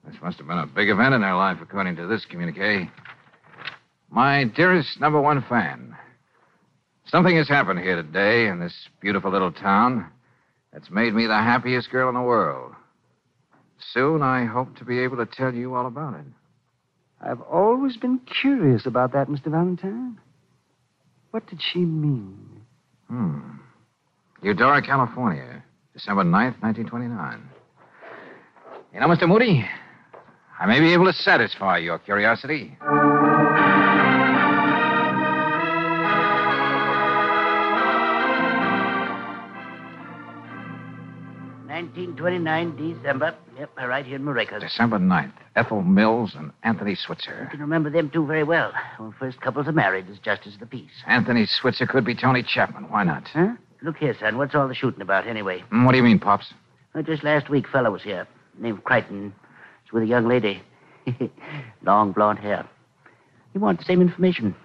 This 0.05 0.15
must 0.21 0.37
have 0.37 0.47
been 0.47 0.57
a 0.57 0.67
big 0.67 0.89
event 0.89 1.13
in 1.13 1.21
their 1.21 1.35
life, 1.35 1.57
according 1.61 1.95
to 1.97 2.07
this 2.07 2.25
communique. 2.25 2.89
My 4.09 4.45
dearest 4.45 4.99
number 4.99 5.19
one 5.19 5.43
fan, 5.49 5.95
something 7.05 7.35
has 7.35 7.47
happened 7.47 7.79
here 7.79 7.95
today 7.95 8.47
in 8.47 8.59
this 8.59 8.87
beautiful 9.01 9.31
little 9.31 9.51
town 9.51 10.09
that's 10.71 10.89
made 10.89 11.13
me 11.13 11.25
the 11.27 11.33
happiest 11.33 11.91
girl 11.91 12.07
in 12.07 12.15
the 12.15 12.21
world. 12.21 12.73
Soon 13.79 14.21
I 14.21 14.45
hope 14.45 14.77
to 14.77 14.85
be 14.85 14.99
able 14.99 15.17
to 15.17 15.25
tell 15.25 15.53
you 15.53 15.75
all 15.75 15.85
about 15.85 16.15
it. 16.15 16.25
I've 17.21 17.41
always 17.41 17.97
been 17.97 18.19
curious 18.41 18.85
about 18.85 19.13
that, 19.13 19.27
Mr. 19.27 19.45
Valentine. 19.45 20.19
What 21.31 21.47
did 21.47 21.61
she 21.61 21.79
mean? 21.79 22.61
Hmm. 23.07 23.39
Eudora, 24.41 24.81
California, 24.81 25.63
December 25.93 26.23
9th, 26.23 26.61
1929. 26.61 27.49
You 28.93 28.99
know, 28.99 29.07
Mr. 29.07 29.27
Moody, 29.27 29.65
I 30.59 30.65
may 30.65 30.79
be 30.79 30.93
able 30.93 31.05
to 31.05 31.13
satisfy 31.13 31.77
your 31.77 31.99
curiosity. 31.99 32.77
1929, 41.93 42.95
December. 42.95 43.35
Yep, 43.57 43.69
right 43.77 44.05
here 44.05 44.15
in 44.15 44.25
records. 44.27 44.63
December 44.63 44.97
9th. 44.97 45.31
Ethel 45.55 45.81
Mills 45.81 46.33
and 46.35 46.51
Anthony 46.63 46.95
Switzer. 46.95 47.45
I 47.47 47.51
can 47.51 47.59
remember 47.61 47.89
them 47.89 48.09
two 48.09 48.25
very 48.25 48.43
well. 48.43 48.73
When 48.97 49.11
first 49.13 49.39
couples 49.39 49.67
are 49.67 49.71
married 49.71 50.07
as 50.09 50.17
justice 50.19 50.55
of 50.55 50.59
the 50.59 50.65
peace. 50.65 50.89
Anthony 51.07 51.45
Switzer 51.45 51.85
could 51.85 52.03
be 52.05 52.15
Tony 52.15 52.43
Chapman. 52.43 52.89
Why 52.89 53.03
not? 53.03 53.27
Huh? 53.33 53.53
Look 53.81 53.97
here, 53.97 54.15
son. 54.19 54.37
What's 54.37 54.55
all 54.55 54.67
the 54.67 54.73
shooting 54.75 55.01
about 55.01 55.27
anyway? 55.27 55.63
Mm, 55.71 55.85
What 55.85 55.91
do 55.91 55.97
you 55.97 56.03
mean, 56.03 56.19
Pops? 56.19 56.53
Well, 56.93 57.03
just 57.03 57.23
last 57.23 57.49
week, 57.49 57.67
fella 57.71 57.91
was 57.91 58.01
here. 58.03 58.27
Named 58.57 58.83
Crichton. 58.83 59.33
He's 59.83 59.93
with 59.93 60.03
a 60.03 60.07
young 60.07 60.27
lady. 60.27 60.61
Long 61.83 62.11
blonde 62.11 62.39
hair. 62.39 62.67
He 63.53 63.59
wanted 63.59 63.81
the 63.81 63.85
same 63.85 64.01
information. 64.01 64.55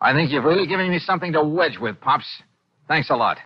I 0.00 0.12
think 0.12 0.30
you've 0.30 0.44
really 0.44 0.66
given 0.66 0.90
me 0.90 0.98
something 0.98 1.32
to 1.32 1.42
wedge 1.42 1.78
with, 1.80 2.00
Pops. 2.00 2.42
Thanks 2.86 3.10
a 3.10 3.16
lot. 3.16 3.38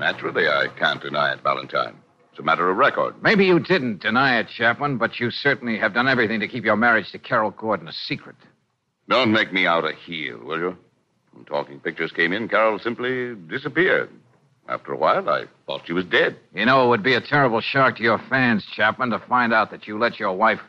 Naturally, 0.00 0.48
I 0.48 0.68
can't 0.78 1.02
deny 1.02 1.30
it, 1.34 1.42
Valentine. 1.42 1.94
It's 2.30 2.40
a 2.40 2.42
matter 2.42 2.70
of 2.70 2.78
record. 2.78 3.22
Maybe 3.22 3.44
you 3.44 3.60
didn't 3.60 4.00
deny 4.00 4.38
it, 4.38 4.48
Chapman, 4.48 4.96
but 4.96 5.20
you 5.20 5.30
certainly 5.30 5.76
have 5.76 5.92
done 5.92 6.08
everything 6.08 6.40
to 6.40 6.48
keep 6.48 6.64
your 6.64 6.76
marriage 6.76 7.12
to 7.12 7.18
Carol 7.18 7.50
Gordon 7.50 7.86
a 7.86 7.92
secret. 7.92 8.36
Don't 9.10 9.30
make 9.30 9.52
me 9.52 9.66
out 9.66 9.84
a 9.84 9.92
heel, 9.92 10.40
will 10.42 10.58
you? 10.58 10.78
When 11.32 11.44
Talking 11.44 11.80
Pictures 11.80 12.12
came 12.12 12.32
in, 12.32 12.48
Carol 12.48 12.78
simply 12.78 13.34
disappeared. 13.46 14.08
After 14.70 14.94
a 14.94 14.96
while, 14.96 15.28
I 15.28 15.44
thought 15.66 15.82
she 15.86 15.92
was 15.92 16.06
dead. 16.06 16.38
You 16.54 16.64
know, 16.64 16.86
it 16.86 16.88
would 16.88 17.02
be 17.02 17.14
a 17.14 17.20
terrible 17.20 17.60
shock 17.60 17.96
to 17.96 18.02
your 18.02 18.18
fans, 18.30 18.64
Chapman, 18.74 19.10
to 19.10 19.18
find 19.18 19.52
out 19.52 19.70
that 19.70 19.86
you 19.86 19.98
let 19.98 20.18
your 20.18 20.32
wife 20.32 20.60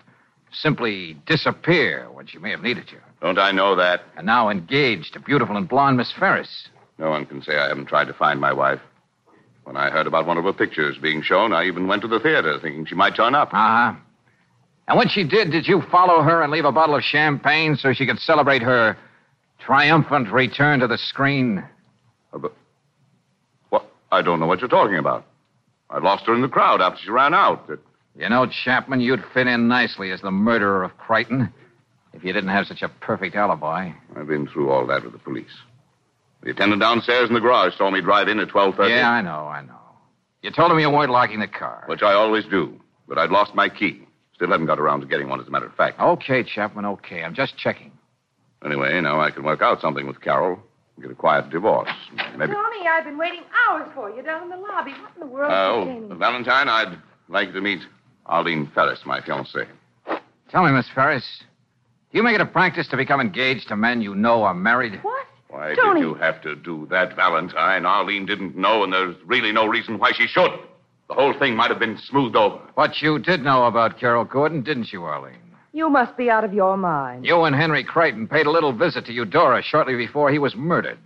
simply 0.51 1.13
disappear 1.25 2.09
when 2.11 2.27
she 2.27 2.37
may 2.37 2.51
have 2.51 2.63
needed 2.63 2.91
you. 2.91 2.99
Don't 3.21 3.39
I 3.39 3.51
know 3.51 3.77
that? 3.77 4.01
And 4.17 4.25
now 4.25 4.49
engaged 4.49 5.13
to 5.13 5.21
beautiful 5.21 5.55
and 5.55 5.69
blonde 5.69 5.95
Miss 5.95 6.11
Ferris. 6.11 6.67
No 6.97 7.09
one 7.09 7.25
can 7.25 7.41
say 7.41 7.57
I 7.57 7.69
haven't 7.69 7.85
tried 7.85 8.05
to 8.05 8.13
find 8.13 8.41
my 8.41 8.51
wife. 8.51 8.81
When 9.63 9.77
I 9.77 9.89
heard 9.89 10.07
about 10.07 10.25
one 10.25 10.37
of 10.37 10.43
her 10.43 10.53
pictures 10.53 10.97
being 11.01 11.21
shown, 11.21 11.53
I 11.53 11.65
even 11.65 11.87
went 11.87 12.01
to 12.01 12.07
the 12.07 12.19
theater 12.19 12.57
thinking 12.61 12.85
she 12.85 12.95
might 12.95 13.15
turn 13.15 13.35
up. 13.35 13.49
Uh 13.53 13.57
huh. 13.57 13.93
And 14.87 14.97
when 14.97 15.07
she 15.07 15.23
did, 15.23 15.51
did 15.51 15.67
you 15.67 15.81
follow 15.91 16.21
her 16.23 16.41
and 16.41 16.51
leave 16.51 16.65
a 16.65 16.71
bottle 16.71 16.95
of 16.95 17.03
champagne 17.03 17.75
so 17.77 17.93
she 17.93 18.05
could 18.05 18.19
celebrate 18.19 18.61
her 18.63 18.97
triumphant 19.59 20.31
return 20.31 20.79
to 20.79 20.87
the 20.87 20.97
screen? 20.97 21.63
Uh, 22.33 22.37
but- 22.39 22.53
What? 23.69 23.85
I 24.11 24.21
don't 24.21 24.39
know 24.39 24.47
what 24.47 24.59
you're 24.59 24.67
talking 24.69 24.97
about. 24.97 25.25
I 25.89 25.99
lost 25.99 26.25
her 26.25 26.33
in 26.33 26.41
the 26.41 26.47
crowd 26.49 26.81
after 26.81 26.99
she 27.03 27.11
ran 27.11 27.33
out. 27.33 27.69
It- 27.69 27.79
You 28.17 28.27
know, 28.27 28.45
Chapman, 28.47 28.99
you'd 28.99 29.23
fit 29.33 29.47
in 29.47 29.67
nicely 29.69 30.11
as 30.11 30.19
the 30.21 30.31
murderer 30.31 30.83
of 30.83 30.97
Crichton 30.97 31.53
if 32.13 32.23
you 32.25 32.33
didn't 32.33 32.49
have 32.49 32.65
such 32.67 32.81
a 32.81 32.89
perfect 32.89 33.35
alibi. 33.35 33.91
I've 34.17 34.27
been 34.27 34.47
through 34.47 34.69
all 34.71 34.85
that 34.87 35.03
with 35.03 35.13
the 35.13 35.19
police. 35.19 35.55
The 36.43 36.51
attendant 36.51 36.81
downstairs 36.81 37.27
in 37.29 37.35
the 37.35 37.39
garage 37.41 37.75
saw 37.77 37.91
me 37.91 38.01
drive 38.01 38.27
in 38.27 38.39
at 38.39 38.47
12.30. 38.49 38.89
Yeah, 38.89 39.09
I 39.09 39.21
know, 39.21 39.47
I 39.47 39.61
know. 39.61 39.77
You 40.41 40.49
told 40.51 40.71
him 40.71 40.79
you 40.79 40.89
weren't 40.89 41.11
locking 41.11 41.39
the 41.39 41.47
car. 41.47 41.83
Which 41.85 42.01
I 42.01 42.13
always 42.13 42.45
do. 42.45 42.79
But 43.07 43.19
I'd 43.19 43.29
lost 43.29 43.53
my 43.53 43.69
key. 43.69 44.07
Still 44.33 44.49
haven't 44.49 44.65
got 44.65 44.79
around 44.79 45.01
to 45.01 45.05
getting 45.05 45.29
one, 45.29 45.39
as 45.39 45.47
a 45.47 45.51
matter 45.51 45.67
of 45.67 45.75
fact. 45.75 45.99
Okay, 45.99 46.43
Chapman, 46.43 46.85
okay. 46.85 47.23
I'm 47.23 47.35
just 47.35 47.57
checking. 47.57 47.91
Anyway, 48.65 48.99
now 49.01 49.19
I 49.21 49.29
can 49.29 49.43
work 49.43 49.61
out 49.61 49.81
something 49.81 50.07
with 50.07 50.21
Carol. 50.21 50.59
Get 50.99 51.11
a 51.11 51.15
quiet 51.15 51.49
divorce. 51.49 51.89
Maybe. 52.37 52.53
Tony, 52.53 52.87
I've 52.87 53.05
been 53.05 53.17
waiting 53.17 53.41
hours 53.67 53.87
for 53.95 54.09
you 54.11 54.21
down 54.21 54.43
in 54.43 54.49
the 54.49 54.57
lobby. 54.57 54.91
What 54.91 55.11
in 55.15 55.19
the 55.19 55.25
world 55.25 55.51
Uh, 55.51 55.55
oh, 55.71 55.85
Janie? 55.85 56.19
Valentine, 56.19 56.69
I'd 56.69 56.97
like 57.27 57.53
to 57.53 57.61
meet 57.61 57.79
Arlene 58.27 58.69
Ferris, 58.73 58.99
my 59.05 59.19
fiancée. 59.21 59.67
Tell 60.49 60.63
me, 60.63 60.71
Miss 60.71 60.87
Ferris, 60.93 61.25
do 62.11 62.17
you 62.17 62.23
make 62.23 62.35
it 62.35 62.41
a 62.41 62.45
practice 62.45 62.87
to 62.89 62.97
become 62.97 63.19
engaged 63.21 63.67
to 63.69 63.75
men 63.75 64.01
you 64.01 64.13
know 64.15 64.43
are 64.43 64.53
married? 64.53 64.99
What? 65.01 65.25
Why 65.51 65.75
Tony. 65.75 65.99
did 65.99 66.07
you 66.07 66.13
have 66.15 66.41
to 66.43 66.55
do 66.55 66.87
that, 66.89 67.15
Valentine? 67.15 67.85
Arlene 67.85 68.25
didn't 68.25 68.55
know, 68.55 68.83
and 68.83 68.93
there's 68.93 69.15
really 69.25 69.51
no 69.51 69.67
reason 69.67 69.99
why 69.99 70.13
she 70.13 70.25
should. 70.25 70.51
The 71.09 71.13
whole 71.13 71.37
thing 71.37 71.57
might 71.57 71.69
have 71.69 71.79
been 71.79 71.97
smoothed 71.97 72.37
over. 72.37 72.57
But 72.73 73.01
you 73.01 73.19
did 73.19 73.43
know 73.43 73.65
about 73.65 73.99
Carol 73.99 74.23
Gordon, 74.23 74.63
didn't 74.63 74.93
you, 74.93 75.03
Arlene? 75.03 75.35
You 75.73 75.89
must 75.89 76.15
be 76.15 76.29
out 76.29 76.45
of 76.45 76.53
your 76.53 76.77
mind. 76.77 77.25
You 77.25 77.43
and 77.43 77.53
Henry 77.53 77.83
Crichton 77.83 78.27
paid 78.27 78.45
a 78.45 78.51
little 78.51 78.71
visit 78.71 79.05
to 79.07 79.13
Eudora 79.13 79.61
shortly 79.61 79.97
before 79.97 80.31
he 80.31 80.39
was 80.39 80.55
murdered. 80.55 80.99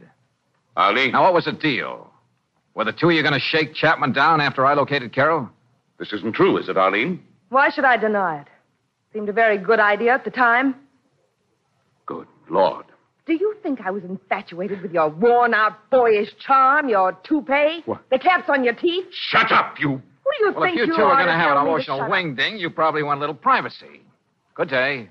Arlene, 0.78 1.12
Now, 1.12 1.24
what 1.24 1.34
was 1.34 1.46
the 1.46 1.52
deal? 1.52 2.12
Were 2.76 2.84
the 2.84 2.92
two 2.92 3.10
of 3.10 3.16
you 3.16 3.24
going 3.24 3.34
to 3.34 3.40
shake 3.40 3.74
Chapman 3.74 4.14
down 4.14 4.42
after 4.42 4.66
I 4.66 4.74
located 4.76 5.12
Carol? 5.14 5.50
this 5.98 6.12
isn't 6.14 6.34
true, 6.34 6.58
is 6.58 6.70
it, 6.70 6.78
Arlene? 6.78 7.24
Why 7.50 7.70
should 7.70 7.86
I 7.86 7.98
deny 7.98 8.42
it? 8.42 8.48
Seemed 9.14 9.30
a 9.30 9.34
very 9.34 9.58
good 9.58 9.80
idea 9.80 10.14
at 10.14 10.26
the 10.26 10.32
time. 10.32 10.76
Good 12.06 12.28
Lord. 12.50 12.86
Do 13.26 13.34
you 13.34 13.56
think 13.64 13.82
I 13.82 13.90
was 13.90 14.04
infatuated 14.04 14.82
with 14.84 14.92
your 14.92 15.10
worn 15.10 15.54
out 15.56 15.90
boyish 15.90 16.30
charm, 16.38 16.90
your 16.90 17.14
toupee, 17.24 17.82
What? 17.86 18.02
the 18.12 18.20
caps 18.20 18.50
on 18.50 18.64
your 18.64 18.76
teeth? 18.76 19.06
Shut 19.12 19.52
up, 19.52 19.80
you. 19.80 19.90
Who 19.90 19.98
do 19.98 20.46
you 20.46 20.52
Well, 20.54 20.64
if 20.64 20.68
think 20.70 20.78
you 20.78 20.84
are 20.84 20.86
you 20.88 20.96
two 20.96 21.02
are 21.04 21.16
going 21.16 21.28
to 21.28 21.34
have 21.34 21.52
an 21.52 21.56
tell 21.58 21.64
me 21.66 21.70
to 21.70 21.76
emotional 21.94 22.10
wing 22.10 22.36
ding, 22.36 22.58
you 22.58 22.70
probably 22.70 23.02
want 23.02 23.18
a 23.18 23.22
little 23.22 23.36
privacy. 23.36 24.02
Good 24.54 24.70
day. 24.70 25.10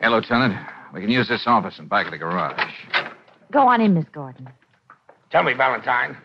Hey, 0.00 0.08
Lieutenant. 0.08 0.56
We 0.92 1.00
can 1.00 1.10
use 1.10 1.28
this 1.28 1.44
office 1.46 1.78
in 1.78 1.88
back 1.88 2.06
of 2.06 2.12
the 2.12 2.18
garage. 2.18 2.72
Go 3.50 3.68
on 3.68 3.80
in, 3.80 3.94
Miss 3.94 4.04
Gordon. 4.12 4.48
Tell 5.30 5.42
me, 5.42 5.54
Valentine, 5.54 6.16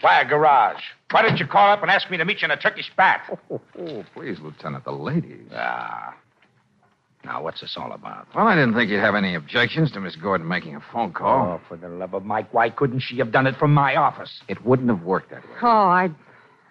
why 0.00 0.20
a 0.20 0.24
garage? 0.24 0.80
Why 1.10 1.22
didn't 1.22 1.38
you 1.38 1.46
call 1.46 1.70
up 1.70 1.82
and 1.82 1.90
ask 1.90 2.10
me 2.10 2.16
to 2.16 2.24
meet 2.24 2.42
you 2.42 2.46
in 2.46 2.50
a 2.52 2.56
Turkish 2.56 2.90
bath? 2.96 3.22
Oh, 3.50 3.60
oh, 3.78 4.04
please, 4.14 4.38
Lieutenant, 4.40 4.84
the 4.84 4.92
ladies. 4.92 5.48
Ah. 5.52 6.14
Now, 7.24 7.42
what's 7.42 7.60
this 7.62 7.74
all 7.76 7.92
about? 7.92 8.26
Well, 8.34 8.46
I 8.46 8.54
didn't 8.54 8.74
think 8.74 8.90
you'd 8.90 9.00
have 9.00 9.14
any 9.14 9.34
objections 9.34 9.90
to 9.92 10.00
Miss 10.00 10.14
Gordon 10.14 10.46
making 10.46 10.76
a 10.76 10.80
phone 10.92 11.12
call. 11.12 11.54
Oh, 11.54 11.60
for 11.68 11.76
the 11.76 11.88
love 11.88 12.12
of 12.14 12.24
Mike, 12.24 12.52
why 12.52 12.68
couldn't 12.68 13.00
she 13.00 13.16
have 13.16 13.32
done 13.32 13.46
it 13.46 13.56
from 13.56 13.72
my 13.72 13.96
office? 13.96 14.42
It 14.46 14.64
wouldn't 14.64 14.90
have 14.90 15.02
worked 15.02 15.30
that 15.30 15.42
way. 15.42 15.56
Oh, 15.62 15.66
I, 15.66 16.10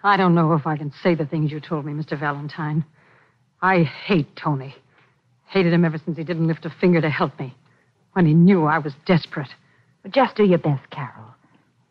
I 0.04 0.16
don't 0.16 0.34
know 0.34 0.52
if 0.52 0.66
I 0.66 0.76
can 0.76 0.92
say 1.02 1.14
the 1.14 1.26
things 1.26 1.50
you 1.50 1.60
told 1.60 1.84
me, 1.84 1.92
Mr. 1.92 2.18
Valentine. 2.18 2.84
I 3.60 3.82
hate 3.82 4.36
Tony. 4.36 4.76
Hated 5.54 5.72
him 5.72 5.84
ever 5.84 5.98
since 5.98 6.16
he 6.18 6.24
didn't 6.24 6.48
lift 6.48 6.64
a 6.66 6.70
finger 6.80 7.00
to 7.00 7.08
help 7.08 7.38
me. 7.38 7.54
When 8.14 8.26
he 8.26 8.34
knew 8.34 8.64
I 8.64 8.78
was 8.78 8.92
desperate. 9.06 9.50
But 10.02 10.10
just 10.10 10.34
do 10.34 10.42
your 10.44 10.58
best, 10.58 10.90
Carol. 10.90 11.26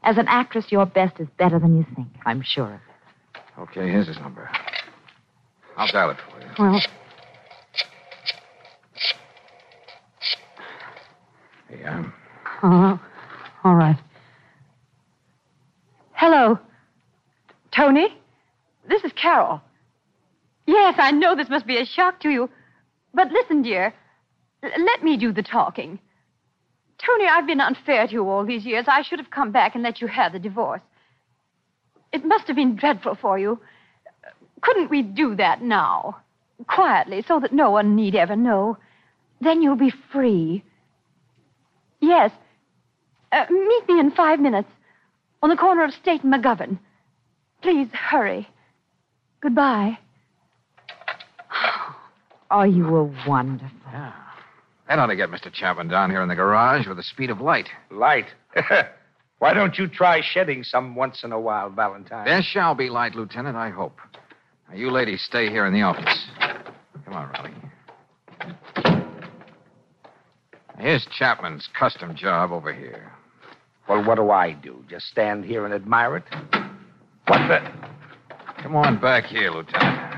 As 0.04 0.18
an 0.18 0.28
actress, 0.28 0.66
your 0.70 0.86
best 0.86 1.18
is 1.22 1.30
better 1.38 1.60
than 1.60 1.78
you 1.78 1.86
think. 1.96 2.10
I'm 2.26 2.42
sure 2.46 2.66
of 2.74 2.74
it. 2.74 3.42
Okay, 3.62 3.90
here's 3.90 4.08
his 4.08 4.20
number. 4.20 4.50
I'll 5.78 5.88
dial 5.88 6.10
it 6.10 6.18
for 6.30 6.42
you. 6.42 6.48
Well, 6.60 6.82
Here 11.70 11.80
you 11.80 11.86
are. 11.86 12.94
uh, 12.94 12.98
all 13.64 13.76
right. 13.76 13.96
Hello. 16.12 16.60
Tony? 17.74 18.10
This 18.90 19.06
is 19.06 19.14
Carol. 19.14 19.62
Yes, 20.66 20.96
I 20.98 21.12
know 21.12 21.34
this 21.34 21.48
must 21.50 21.66
be 21.66 21.78
a 21.78 21.86
shock 21.86 22.20
to 22.22 22.30
you. 22.30 22.50
But 23.14 23.32
listen, 23.32 23.62
dear. 23.62 23.94
L- 24.64 24.72
let 24.86 25.04
me 25.04 25.18
do 25.18 25.32
the 25.32 25.44
talking. 25.44 26.00
Tony, 26.98 27.26
I've 27.28 27.48
been 27.48 27.62
unfair 27.62 28.08
to 28.08 28.14
you 28.14 28.30
all 28.30 28.46
these 28.46 28.66
years. 28.66 28.86
I 28.88 29.02
should 29.02 29.20
have 29.20 29.32
come 29.32 29.52
back 29.52 29.76
and 29.76 29.84
let 29.84 30.02
you 30.02 30.08
have 30.08 30.34
the 30.34 30.40
divorce. 30.40 30.82
It 32.12 32.26
must 32.26 32.48
have 32.48 32.56
been 32.56 32.76
dreadful 32.76 33.16
for 33.16 33.38
you. 33.38 33.60
Couldn't 34.62 34.90
we 34.90 35.02
do 35.02 35.36
that 35.36 35.62
now? 35.62 36.22
Quietly, 36.68 37.24
so 37.28 37.40
that 37.40 37.52
no 37.52 37.72
one 37.72 37.96
need 37.96 38.16
ever 38.16 38.36
know. 38.36 38.78
Then 39.42 39.62
you'll 39.62 39.76
be 39.76 39.92
free. 40.12 40.64
Yes. 42.00 42.32
Uh, 43.32 43.46
meet 43.50 43.90
me 43.90 44.00
in 44.00 44.12
five 44.12 44.40
minutes 44.40 44.70
on 45.42 45.50
the 45.50 45.58
corner 45.58 45.84
of 45.84 45.92
State 45.94 46.24
and 46.24 46.34
McGovern. 46.34 46.80
Please 47.62 47.90
hurry. 47.92 48.48
Goodbye. 49.42 49.98
Oh, 52.52 52.64
you 52.64 52.86
were 52.86 53.10
wonderful. 53.28 53.70
That 53.92 55.00
ought 55.00 55.08
to 55.08 55.16
get 55.16 55.30
Mr. 55.30 55.52
Chapman 55.52 55.88
down 55.88 56.10
here 56.10 56.22
in 56.22 56.30
the 56.30 56.36
garage 56.36 56.88
with 56.88 56.98
the 56.98 57.04
speed 57.04 57.30
of 57.30 57.42
light. 57.42 57.70
Light. 57.90 58.26
why 59.40 59.54
don't 59.54 59.78
you 59.78 59.88
try 59.88 60.22
shedding 60.22 60.64
some 60.64 60.96
once 60.96 61.24
in 61.24 61.32
a 61.32 61.40
while, 61.40 61.70
Valentine? 61.70 62.26
There 62.26 62.42
shall 62.42 62.76
be 62.76 62.90
light, 62.90 63.16
Lieutenant, 63.16 63.56
I 63.56 63.70
hope. 63.70 63.98
Now, 64.70 64.76
you 64.76 64.92
ladies 64.92 65.24
stay 65.24 65.50
here 65.50 65.66
in 65.66 65.74
the 65.74 65.82
office. 65.82 66.28
Come 67.06 67.14
on, 67.14 67.30
Riley. 67.30 67.52
Here's 70.78 71.08
Chapman's 71.18 71.70
custom 71.78 72.16
job 72.16 72.52
over 72.52 72.74
here. 72.74 73.14
Well, 73.88 74.04
what 74.06 74.16
do 74.16 74.32
I 74.32 74.54
do? 74.54 74.84
Just 74.90 75.08
stand 75.08 75.46
here 75.46 75.66
and 75.66 75.74
admire 75.74 76.18
it? 76.18 76.24
What 77.28 77.48
the? 77.48 77.60
Come 78.62 78.76
on 78.76 79.00
back 79.00 79.26
here, 79.26 79.52
Lieutenant. 79.52 80.13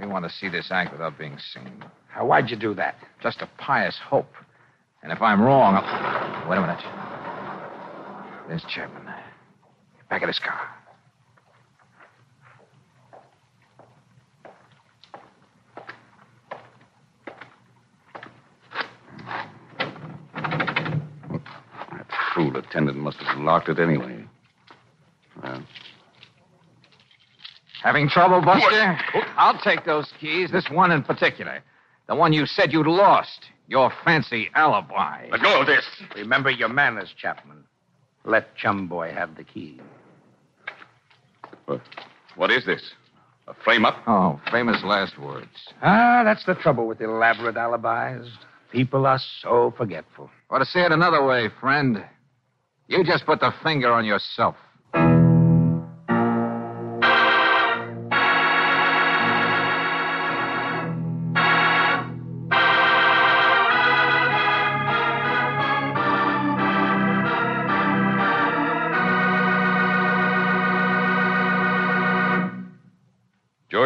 We 0.00 0.06
want 0.06 0.24
to 0.24 0.30
see 0.30 0.48
this 0.48 0.70
act 0.70 0.92
without 0.92 1.18
being 1.18 1.38
seen. 1.38 1.84
How, 2.08 2.26
why'd 2.26 2.50
you 2.50 2.56
do 2.56 2.74
that? 2.74 2.96
Just 3.22 3.40
a 3.40 3.48
pious 3.58 3.98
hope. 4.08 4.32
And 5.02 5.10
if 5.12 5.22
I'm 5.22 5.40
wrong, 5.40 5.74
I'll... 5.74 6.48
Wait 6.50 6.58
a 6.58 6.60
minute. 6.60 6.82
There's 8.48 8.64
Chapman. 8.64 9.12
Back 10.10 10.22
of 10.22 10.28
his 10.28 10.38
car. 10.38 10.70
That 21.92 22.06
fool 22.34 22.56
attendant 22.56 22.98
must 22.98 23.18
have 23.18 23.38
locked 23.38 23.68
it 23.68 23.78
anyway. 23.78 24.25
Having 27.86 28.08
trouble, 28.08 28.40
Buster? 28.40 28.98
I'll 29.36 29.60
take 29.60 29.84
those 29.84 30.12
keys, 30.20 30.50
this 30.50 30.68
one 30.68 30.90
in 30.90 31.04
particular. 31.04 31.62
The 32.08 32.16
one 32.16 32.32
you 32.32 32.44
said 32.44 32.72
you'd 32.72 32.88
lost. 32.88 33.44
Your 33.68 33.92
fancy 34.04 34.50
alibi. 34.56 35.28
Let 35.30 35.40
go 35.40 35.60
of 35.60 35.68
this. 35.68 35.84
Remember 36.16 36.50
your 36.50 36.68
manners, 36.68 37.14
Chapman. 37.16 37.62
Let 38.24 38.56
Chum 38.56 38.88
Boy 38.88 39.12
have 39.12 39.36
the 39.36 39.44
key. 39.44 39.80
what- 41.66 41.80
what 42.34 42.50
is 42.50 42.64
this? 42.64 42.92
A 43.46 43.54
frame 43.54 43.84
up? 43.84 43.96
Oh, 44.08 44.40
famous 44.50 44.82
last 44.82 45.16
words. 45.18 45.72
Ah, 45.80 46.22
that's 46.24 46.44
the 46.44 46.56
trouble 46.56 46.88
with 46.88 47.00
elaborate 47.00 47.56
alibis. 47.56 48.28
People 48.72 49.06
are 49.06 49.20
so 49.20 49.70
forgetful. 49.76 50.28
Or 50.48 50.58
to 50.58 50.64
say 50.64 50.84
it 50.84 50.90
another 50.90 51.24
way, 51.24 51.48
friend, 51.60 52.04
you 52.88 53.04
just 53.04 53.26
put 53.26 53.38
the 53.38 53.52
finger 53.62 53.92
on 53.92 54.04
yourself. 54.04 54.56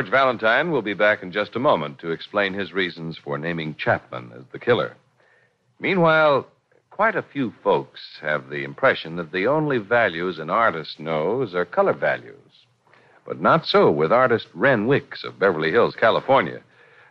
George 0.00 0.10
Valentine 0.12 0.70
will 0.70 0.80
be 0.80 0.94
back 0.94 1.22
in 1.22 1.30
just 1.30 1.54
a 1.56 1.58
moment 1.58 1.98
to 1.98 2.10
explain 2.10 2.54
his 2.54 2.72
reasons 2.72 3.18
for 3.22 3.36
naming 3.36 3.74
Chapman 3.74 4.32
as 4.34 4.44
the 4.50 4.58
killer. 4.58 4.96
Meanwhile, 5.78 6.46
quite 6.88 7.16
a 7.16 7.22
few 7.22 7.52
folks 7.62 8.00
have 8.22 8.48
the 8.48 8.64
impression 8.64 9.16
that 9.16 9.30
the 9.30 9.46
only 9.46 9.76
values 9.76 10.38
an 10.38 10.48
artist 10.48 10.98
knows 10.98 11.54
are 11.54 11.66
color 11.66 11.92
values. 11.92 12.64
But 13.26 13.42
not 13.42 13.66
so 13.66 13.90
with 13.90 14.10
artist 14.10 14.46
Ren 14.54 14.86
Wicks 14.86 15.22
of 15.22 15.38
Beverly 15.38 15.70
Hills, 15.70 15.94
California. 15.94 16.62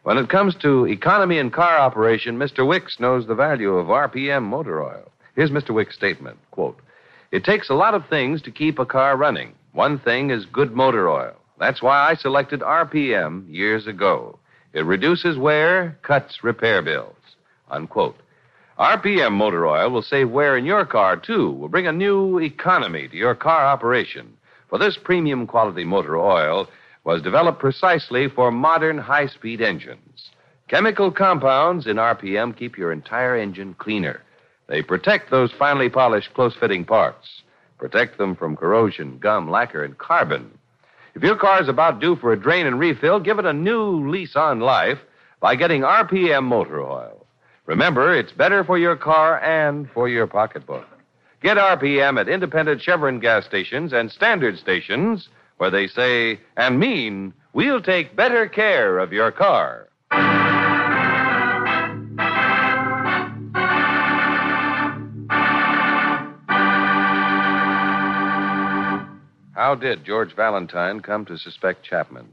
When 0.02 0.18
it 0.18 0.30
comes 0.30 0.56
to 0.64 0.88
economy 0.88 1.38
in 1.38 1.52
car 1.52 1.78
operation, 1.78 2.40
Mr. 2.40 2.68
Wicks 2.68 3.00
knows 3.00 3.28
the 3.28 3.36
value 3.36 3.76
of 3.76 3.86
RPM 3.86 4.42
motor 4.46 4.82
oil. 4.82 5.12
Here's 5.36 5.52
Mr. 5.52 5.76
Wicks' 5.76 5.94
statement 5.94 6.40
quote, 6.50 6.80
It 7.32 7.44
takes 7.44 7.70
a 7.70 7.76
lot 7.76 7.94
of 7.94 8.08
things 8.08 8.42
to 8.42 8.52
keep 8.52 8.80
a 8.80 8.86
car 8.88 9.16
running. 9.16 9.54
One 9.74 10.00
thing 10.00 10.32
is 10.32 10.48
good 10.48 10.76
motor 10.76 11.08
oil. 11.08 11.36
That's 11.60 11.82
why 11.82 12.10
I 12.10 12.16
selected 12.16 12.62
RPM 12.62 13.46
years 13.54 13.86
ago. 13.86 14.40
It 14.74 14.86
reduces 14.86 15.38
wear, 15.38 15.98
cuts 16.04 16.44
repair 16.44 16.82
bills. 16.82 17.16
Unquote. 17.70 18.18
RPM 18.80 19.34
motor 19.34 19.68
oil 19.68 19.90
will 19.90 20.02
save 20.02 20.30
wear 20.30 20.56
in 20.56 20.66
your 20.66 20.86
car, 20.86 21.18
too, 21.18 21.52
will 21.52 21.68
bring 21.68 21.88
a 21.88 21.92
new 21.92 22.40
economy 22.40 23.10
to 23.10 23.18
your 23.18 23.36
car 23.36 23.66
operation. 23.66 24.38
For 24.70 24.80
this 24.80 24.98
premium 24.98 25.48
quality 25.48 25.84
motor 25.84 26.18
oil 26.18 26.68
was 27.04 27.22
developed 27.22 27.60
precisely 27.60 28.30
for 28.30 28.52
modern 28.52 28.98
high 28.98 29.28
speed 29.28 29.62
engines. 29.62 30.30
Chemical 30.70 31.12
compounds 31.12 31.88
in 31.88 31.98
RPM 31.98 32.56
keep 32.56 32.78
your 32.78 32.92
entire 32.92 33.36
engine 33.36 33.74
cleaner. 33.74 34.22
They 34.68 34.84
protect 34.84 35.32
those 35.32 35.52
finely 35.52 35.90
polished, 35.90 36.34
close 36.36 36.56
fitting 36.56 36.86
parts, 36.86 37.42
protect 37.80 38.18
them 38.20 38.36
from 38.36 38.56
corrosion, 38.56 39.18
gum, 39.18 39.50
lacquer, 39.50 39.84
and 39.84 39.98
carbon. 39.98 40.59
If 41.16 41.24
your 41.24 41.36
car 41.36 41.62
is 41.62 41.70
about 41.70 42.00
due 42.00 42.16
for 42.16 42.34
a 42.34 42.40
drain 42.40 42.68
and 42.68 42.80
refill, 42.80 43.20
give 43.20 43.40
it 43.40 43.46
a 43.46 43.54
new 43.54 44.10
lease 44.10 44.36
on 44.36 44.60
life 44.60 45.00
by 45.40 45.56
getting 45.56 45.82
RPM 45.82 46.44
motor 46.44 46.82
oil. 46.82 47.26
Remember, 47.66 48.16
it's 48.16 48.32
better 48.32 48.64
for 48.64 48.78
your 48.78 48.96
car 48.96 49.40
and 49.40 49.90
for 49.92 50.10
your 50.10 50.28
pocketbook. 50.28 50.86
Get 51.42 51.58
RPM 51.58 52.20
at 52.20 52.28
independent 52.28 52.82
Chevron 52.82 53.20
gas 53.20 53.46
stations 53.46 53.94
and 53.94 54.12
standard 54.12 54.58
stations 54.58 55.30
where 55.58 55.72
they 55.72 55.88
say 55.88 56.40
and 56.58 56.80
mean, 56.80 57.34
we'll 57.54 57.82
take 57.82 58.16
better 58.16 58.48
care 58.48 58.98
of 58.98 59.14
your 59.14 59.32
car. 59.32 59.88
How 69.70 69.76
did 69.76 70.04
George 70.04 70.36
Valentine 70.36 71.00
come 71.00 71.26
to 71.26 71.38
suspect 71.38 71.84
Chapman? 71.86 72.28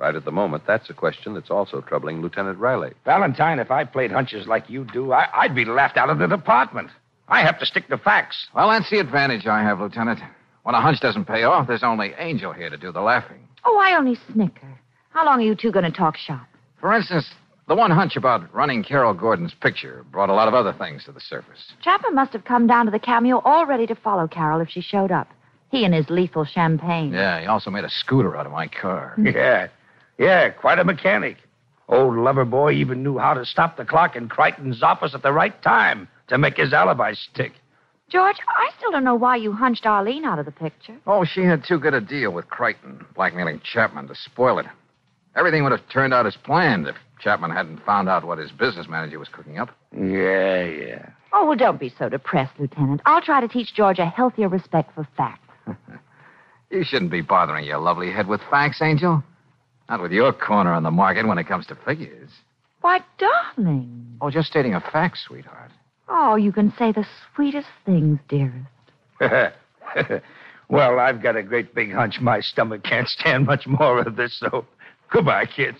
Right 0.00 0.16
at 0.16 0.24
the 0.24 0.32
moment, 0.32 0.64
that's 0.66 0.90
a 0.90 0.94
question 0.94 1.32
that's 1.32 1.48
also 1.48 1.80
troubling 1.80 2.20
Lieutenant 2.20 2.58
Riley. 2.58 2.90
Valentine, 3.04 3.60
if 3.60 3.70
I 3.70 3.84
played 3.84 4.10
hunches 4.10 4.48
like 4.48 4.68
you 4.68 4.84
do, 4.92 5.12
I, 5.12 5.28
I'd 5.32 5.54
be 5.54 5.64
laughed 5.64 5.96
out 5.96 6.10
of 6.10 6.18
the 6.18 6.26
department. 6.26 6.90
I 7.28 7.42
have 7.42 7.60
to 7.60 7.66
stick 7.66 7.86
to 7.86 7.98
facts. 7.98 8.48
Well, 8.52 8.68
that's 8.68 8.90
the 8.90 8.98
advantage 8.98 9.46
I 9.46 9.62
have, 9.62 9.78
Lieutenant. 9.78 10.18
When 10.64 10.74
a 10.74 10.80
hunch 10.80 10.98
doesn't 10.98 11.26
pay 11.26 11.44
off, 11.44 11.68
there's 11.68 11.84
only 11.84 12.14
Angel 12.18 12.52
here 12.52 12.68
to 12.68 12.76
do 12.76 12.90
the 12.90 13.00
laughing. 13.00 13.46
Oh, 13.64 13.78
I 13.78 13.96
only 13.96 14.18
snicker. 14.32 14.80
How 15.10 15.24
long 15.24 15.38
are 15.38 15.44
you 15.44 15.54
two 15.54 15.70
going 15.70 15.84
to 15.84 15.96
talk 15.96 16.16
shop? 16.16 16.48
For 16.80 16.92
instance, 16.92 17.30
the 17.68 17.76
one 17.76 17.92
hunch 17.92 18.16
about 18.16 18.52
running 18.52 18.82
Carol 18.82 19.14
Gordon's 19.14 19.54
picture 19.54 20.04
brought 20.10 20.30
a 20.30 20.34
lot 20.34 20.48
of 20.48 20.54
other 20.54 20.72
things 20.72 21.04
to 21.04 21.12
the 21.12 21.20
surface. 21.20 21.74
Chapman 21.80 22.16
must 22.16 22.32
have 22.32 22.44
come 22.44 22.66
down 22.66 22.86
to 22.86 22.90
the 22.90 22.98
cameo 22.98 23.40
all 23.44 23.66
ready 23.66 23.86
to 23.86 23.94
follow 23.94 24.26
Carol 24.26 24.60
if 24.60 24.68
she 24.68 24.80
showed 24.80 25.12
up. 25.12 25.28
He 25.72 25.86
and 25.86 25.94
his 25.94 26.10
lethal 26.10 26.44
champagne. 26.44 27.12
Yeah, 27.14 27.40
he 27.40 27.46
also 27.46 27.70
made 27.70 27.84
a 27.84 27.88
scooter 27.88 28.36
out 28.36 28.44
of 28.46 28.52
my 28.52 28.68
car. 28.68 29.14
Yeah. 29.18 29.68
Yeah, 30.18 30.50
quite 30.50 30.78
a 30.78 30.84
mechanic. 30.84 31.38
Old 31.88 32.14
lover 32.14 32.44
boy 32.44 32.72
even 32.74 33.02
knew 33.02 33.18
how 33.18 33.32
to 33.34 33.44
stop 33.46 33.76
the 33.78 33.84
clock 33.84 34.14
in 34.14 34.28
Crichton's 34.28 34.82
office 34.82 35.14
at 35.14 35.22
the 35.22 35.32
right 35.32 35.60
time 35.62 36.06
to 36.28 36.36
make 36.36 36.58
his 36.58 36.74
alibi 36.74 37.14
stick. 37.14 37.52
George, 38.10 38.36
I 38.46 38.70
still 38.76 38.90
don't 38.90 39.04
know 39.04 39.14
why 39.14 39.36
you 39.36 39.52
hunched 39.52 39.86
Arlene 39.86 40.26
out 40.26 40.38
of 40.38 40.44
the 40.44 40.52
picture. 40.52 40.94
Oh, 41.06 41.24
she 41.24 41.42
had 41.44 41.64
too 41.64 41.78
good 41.78 41.94
a 41.94 42.00
deal 42.02 42.30
with 42.30 42.50
Crichton, 42.50 43.04
blackmailing 43.14 43.62
Chapman 43.64 44.06
to 44.08 44.14
spoil 44.14 44.58
it. 44.58 44.66
Everything 45.34 45.62
would 45.62 45.72
have 45.72 45.88
turned 45.88 46.12
out 46.12 46.26
as 46.26 46.36
planned 46.36 46.86
if 46.86 46.96
Chapman 47.18 47.50
hadn't 47.50 47.84
found 47.86 48.10
out 48.10 48.24
what 48.24 48.36
his 48.38 48.52
business 48.52 48.86
manager 48.88 49.18
was 49.18 49.28
cooking 49.30 49.58
up. 49.58 49.70
Yeah, 49.96 50.64
yeah. 50.64 51.08
Oh, 51.32 51.46
well, 51.46 51.56
don't 51.56 51.80
be 51.80 51.88
so 51.98 52.10
depressed, 52.10 52.52
Lieutenant. 52.58 53.00
I'll 53.06 53.22
try 53.22 53.40
to 53.40 53.48
teach 53.48 53.74
George 53.74 53.98
a 53.98 54.06
healthier 54.06 54.48
respect 54.48 54.94
for 54.94 55.08
facts. 55.16 55.41
You 56.72 56.84
shouldn't 56.84 57.10
be 57.10 57.20
bothering 57.20 57.66
your 57.66 57.78
lovely 57.78 58.10
head 58.10 58.26
with 58.26 58.40
facts, 58.50 58.80
Angel. 58.80 59.22
Not 59.90 60.00
with 60.00 60.10
your 60.10 60.32
corner 60.32 60.72
on 60.72 60.82
the 60.82 60.90
market 60.90 61.28
when 61.28 61.36
it 61.36 61.46
comes 61.46 61.66
to 61.66 61.74
figures. 61.84 62.30
Why, 62.80 63.00
darling. 63.18 64.16
Oh, 64.22 64.30
just 64.30 64.48
stating 64.48 64.74
a 64.74 64.80
fact, 64.80 65.18
sweetheart. 65.18 65.70
Oh, 66.08 66.36
you 66.36 66.50
can 66.50 66.72
say 66.78 66.90
the 66.90 67.06
sweetest 67.34 67.68
things, 67.84 68.18
dearest. 68.26 68.66
well, 70.70 70.98
I've 70.98 71.22
got 71.22 71.36
a 71.36 71.42
great 71.42 71.74
big 71.74 71.92
hunch 71.92 72.20
my 72.22 72.40
stomach 72.40 72.84
can't 72.84 73.06
stand 73.06 73.44
much 73.44 73.66
more 73.66 74.00
of 74.00 74.16
this, 74.16 74.40
so 74.40 74.64
goodbye, 75.10 75.44
kids. 75.44 75.78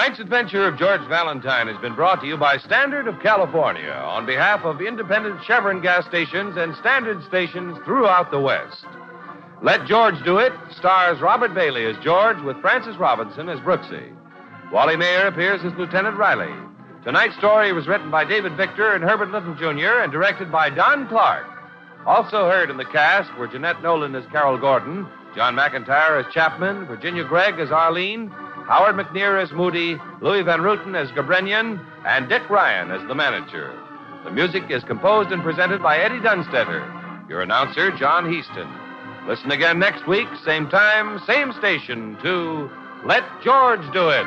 Tonight's 0.00 0.18
adventure 0.18 0.66
of 0.66 0.78
George 0.78 1.06
Valentine 1.10 1.68
has 1.68 1.76
been 1.82 1.94
brought 1.94 2.22
to 2.22 2.26
you 2.26 2.38
by 2.38 2.56
Standard 2.56 3.06
of 3.06 3.20
California 3.20 3.90
on 3.90 4.24
behalf 4.24 4.64
of 4.64 4.80
independent 4.80 5.44
Chevron 5.44 5.82
gas 5.82 6.06
stations 6.06 6.56
and 6.56 6.74
standard 6.76 7.22
stations 7.24 7.76
throughout 7.84 8.30
the 8.30 8.40
West. 8.40 8.86
Let 9.62 9.86
George 9.86 10.14
Do 10.24 10.38
It 10.38 10.54
stars 10.74 11.20
Robert 11.20 11.52
Bailey 11.52 11.84
as 11.84 12.02
George 12.02 12.40
with 12.40 12.58
Frances 12.62 12.96
Robinson 12.96 13.50
as 13.50 13.60
Brooksy. 13.60 14.16
Wally 14.72 14.96
Maher 14.96 15.26
appears 15.26 15.60
as 15.66 15.74
Lieutenant 15.74 16.16
Riley. 16.16 16.54
Tonight's 17.04 17.36
story 17.36 17.74
was 17.74 17.86
written 17.86 18.10
by 18.10 18.24
David 18.24 18.56
Victor 18.56 18.94
and 18.94 19.04
Herbert 19.04 19.30
Little 19.30 19.54
Jr. 19.54 20.00
and 20.00 20.10
directed 20.10 20.50
by 20.50 20.70
Don 20.70 21.08
Clark. 21.08 21.44
Also 22.06 22.48
heard 22.48 22.70
in 22.70 22.78
the 22.78 22.86
cast 22.86 23.36
were 23.36 23.48
Jeanette 23.48 23.82
Nolan 23.82 24.14
as 24.14 24.24
Carol 24.32 24.56
Gordon, 24.56 25.06
John 25.36 25.54
McIntire 25.54 26.24
as 26.24 26.32
Chapman, 26.32 26.86
Virginia 26.86 27.22
Gregg 27.22 27.60
as 27.60 27.70
Arlene, 27.70 28.32
Howard 28.66 28.96
McNear 28.96 29.42
as 29.42 29.52
Moody, 29.52 29.98
Louis 30.20 30.42
Van 30.42 30.60
Rooten 30.60 30.94
as 30.94 31.10
Gabrenian, 31.12 31.84
and 32.04 32.28
Dick 32.28 32.48
Ryan 32.48 32.90
as 32.90 33.06
the 33.08 33.14
manager. 33.14 33.72
The 34.24 34.30
music 34.30 34.64
is 34.70 34.84
composed 34.84 35.30
and 35.30 35.42
presented 35.42 35.82
by 35.82 35.98
Eddie 35.98 36.20
Dunstedter. 36.20 37.28
Your 37.28 37.42
announcer, 37.42 37.90
John 37.92 38.30
Heaston. 38.30 38.68
Listen 39.26 39.50
again 39.50 39.78
next 39.78 40.06
week, 40.06 40.28
same 40.44 40.68
time, 40.68 41.20
same 41.26 41.52
station, 41.52 42.16
to 42.22 42.70
Let 43.04 43.24
George 43.42 43.80
Do 43.92 44.08
It. 44.08 44.26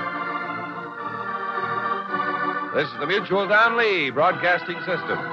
This 2.76 2.88
is 2.88 3.00
the 3.00 3.08
Mutual 3.08 3.48
Don 3.48 3.78
Lee 3.78 4.10
Broadcasting 4.10 4.80
System. 4.80 5.33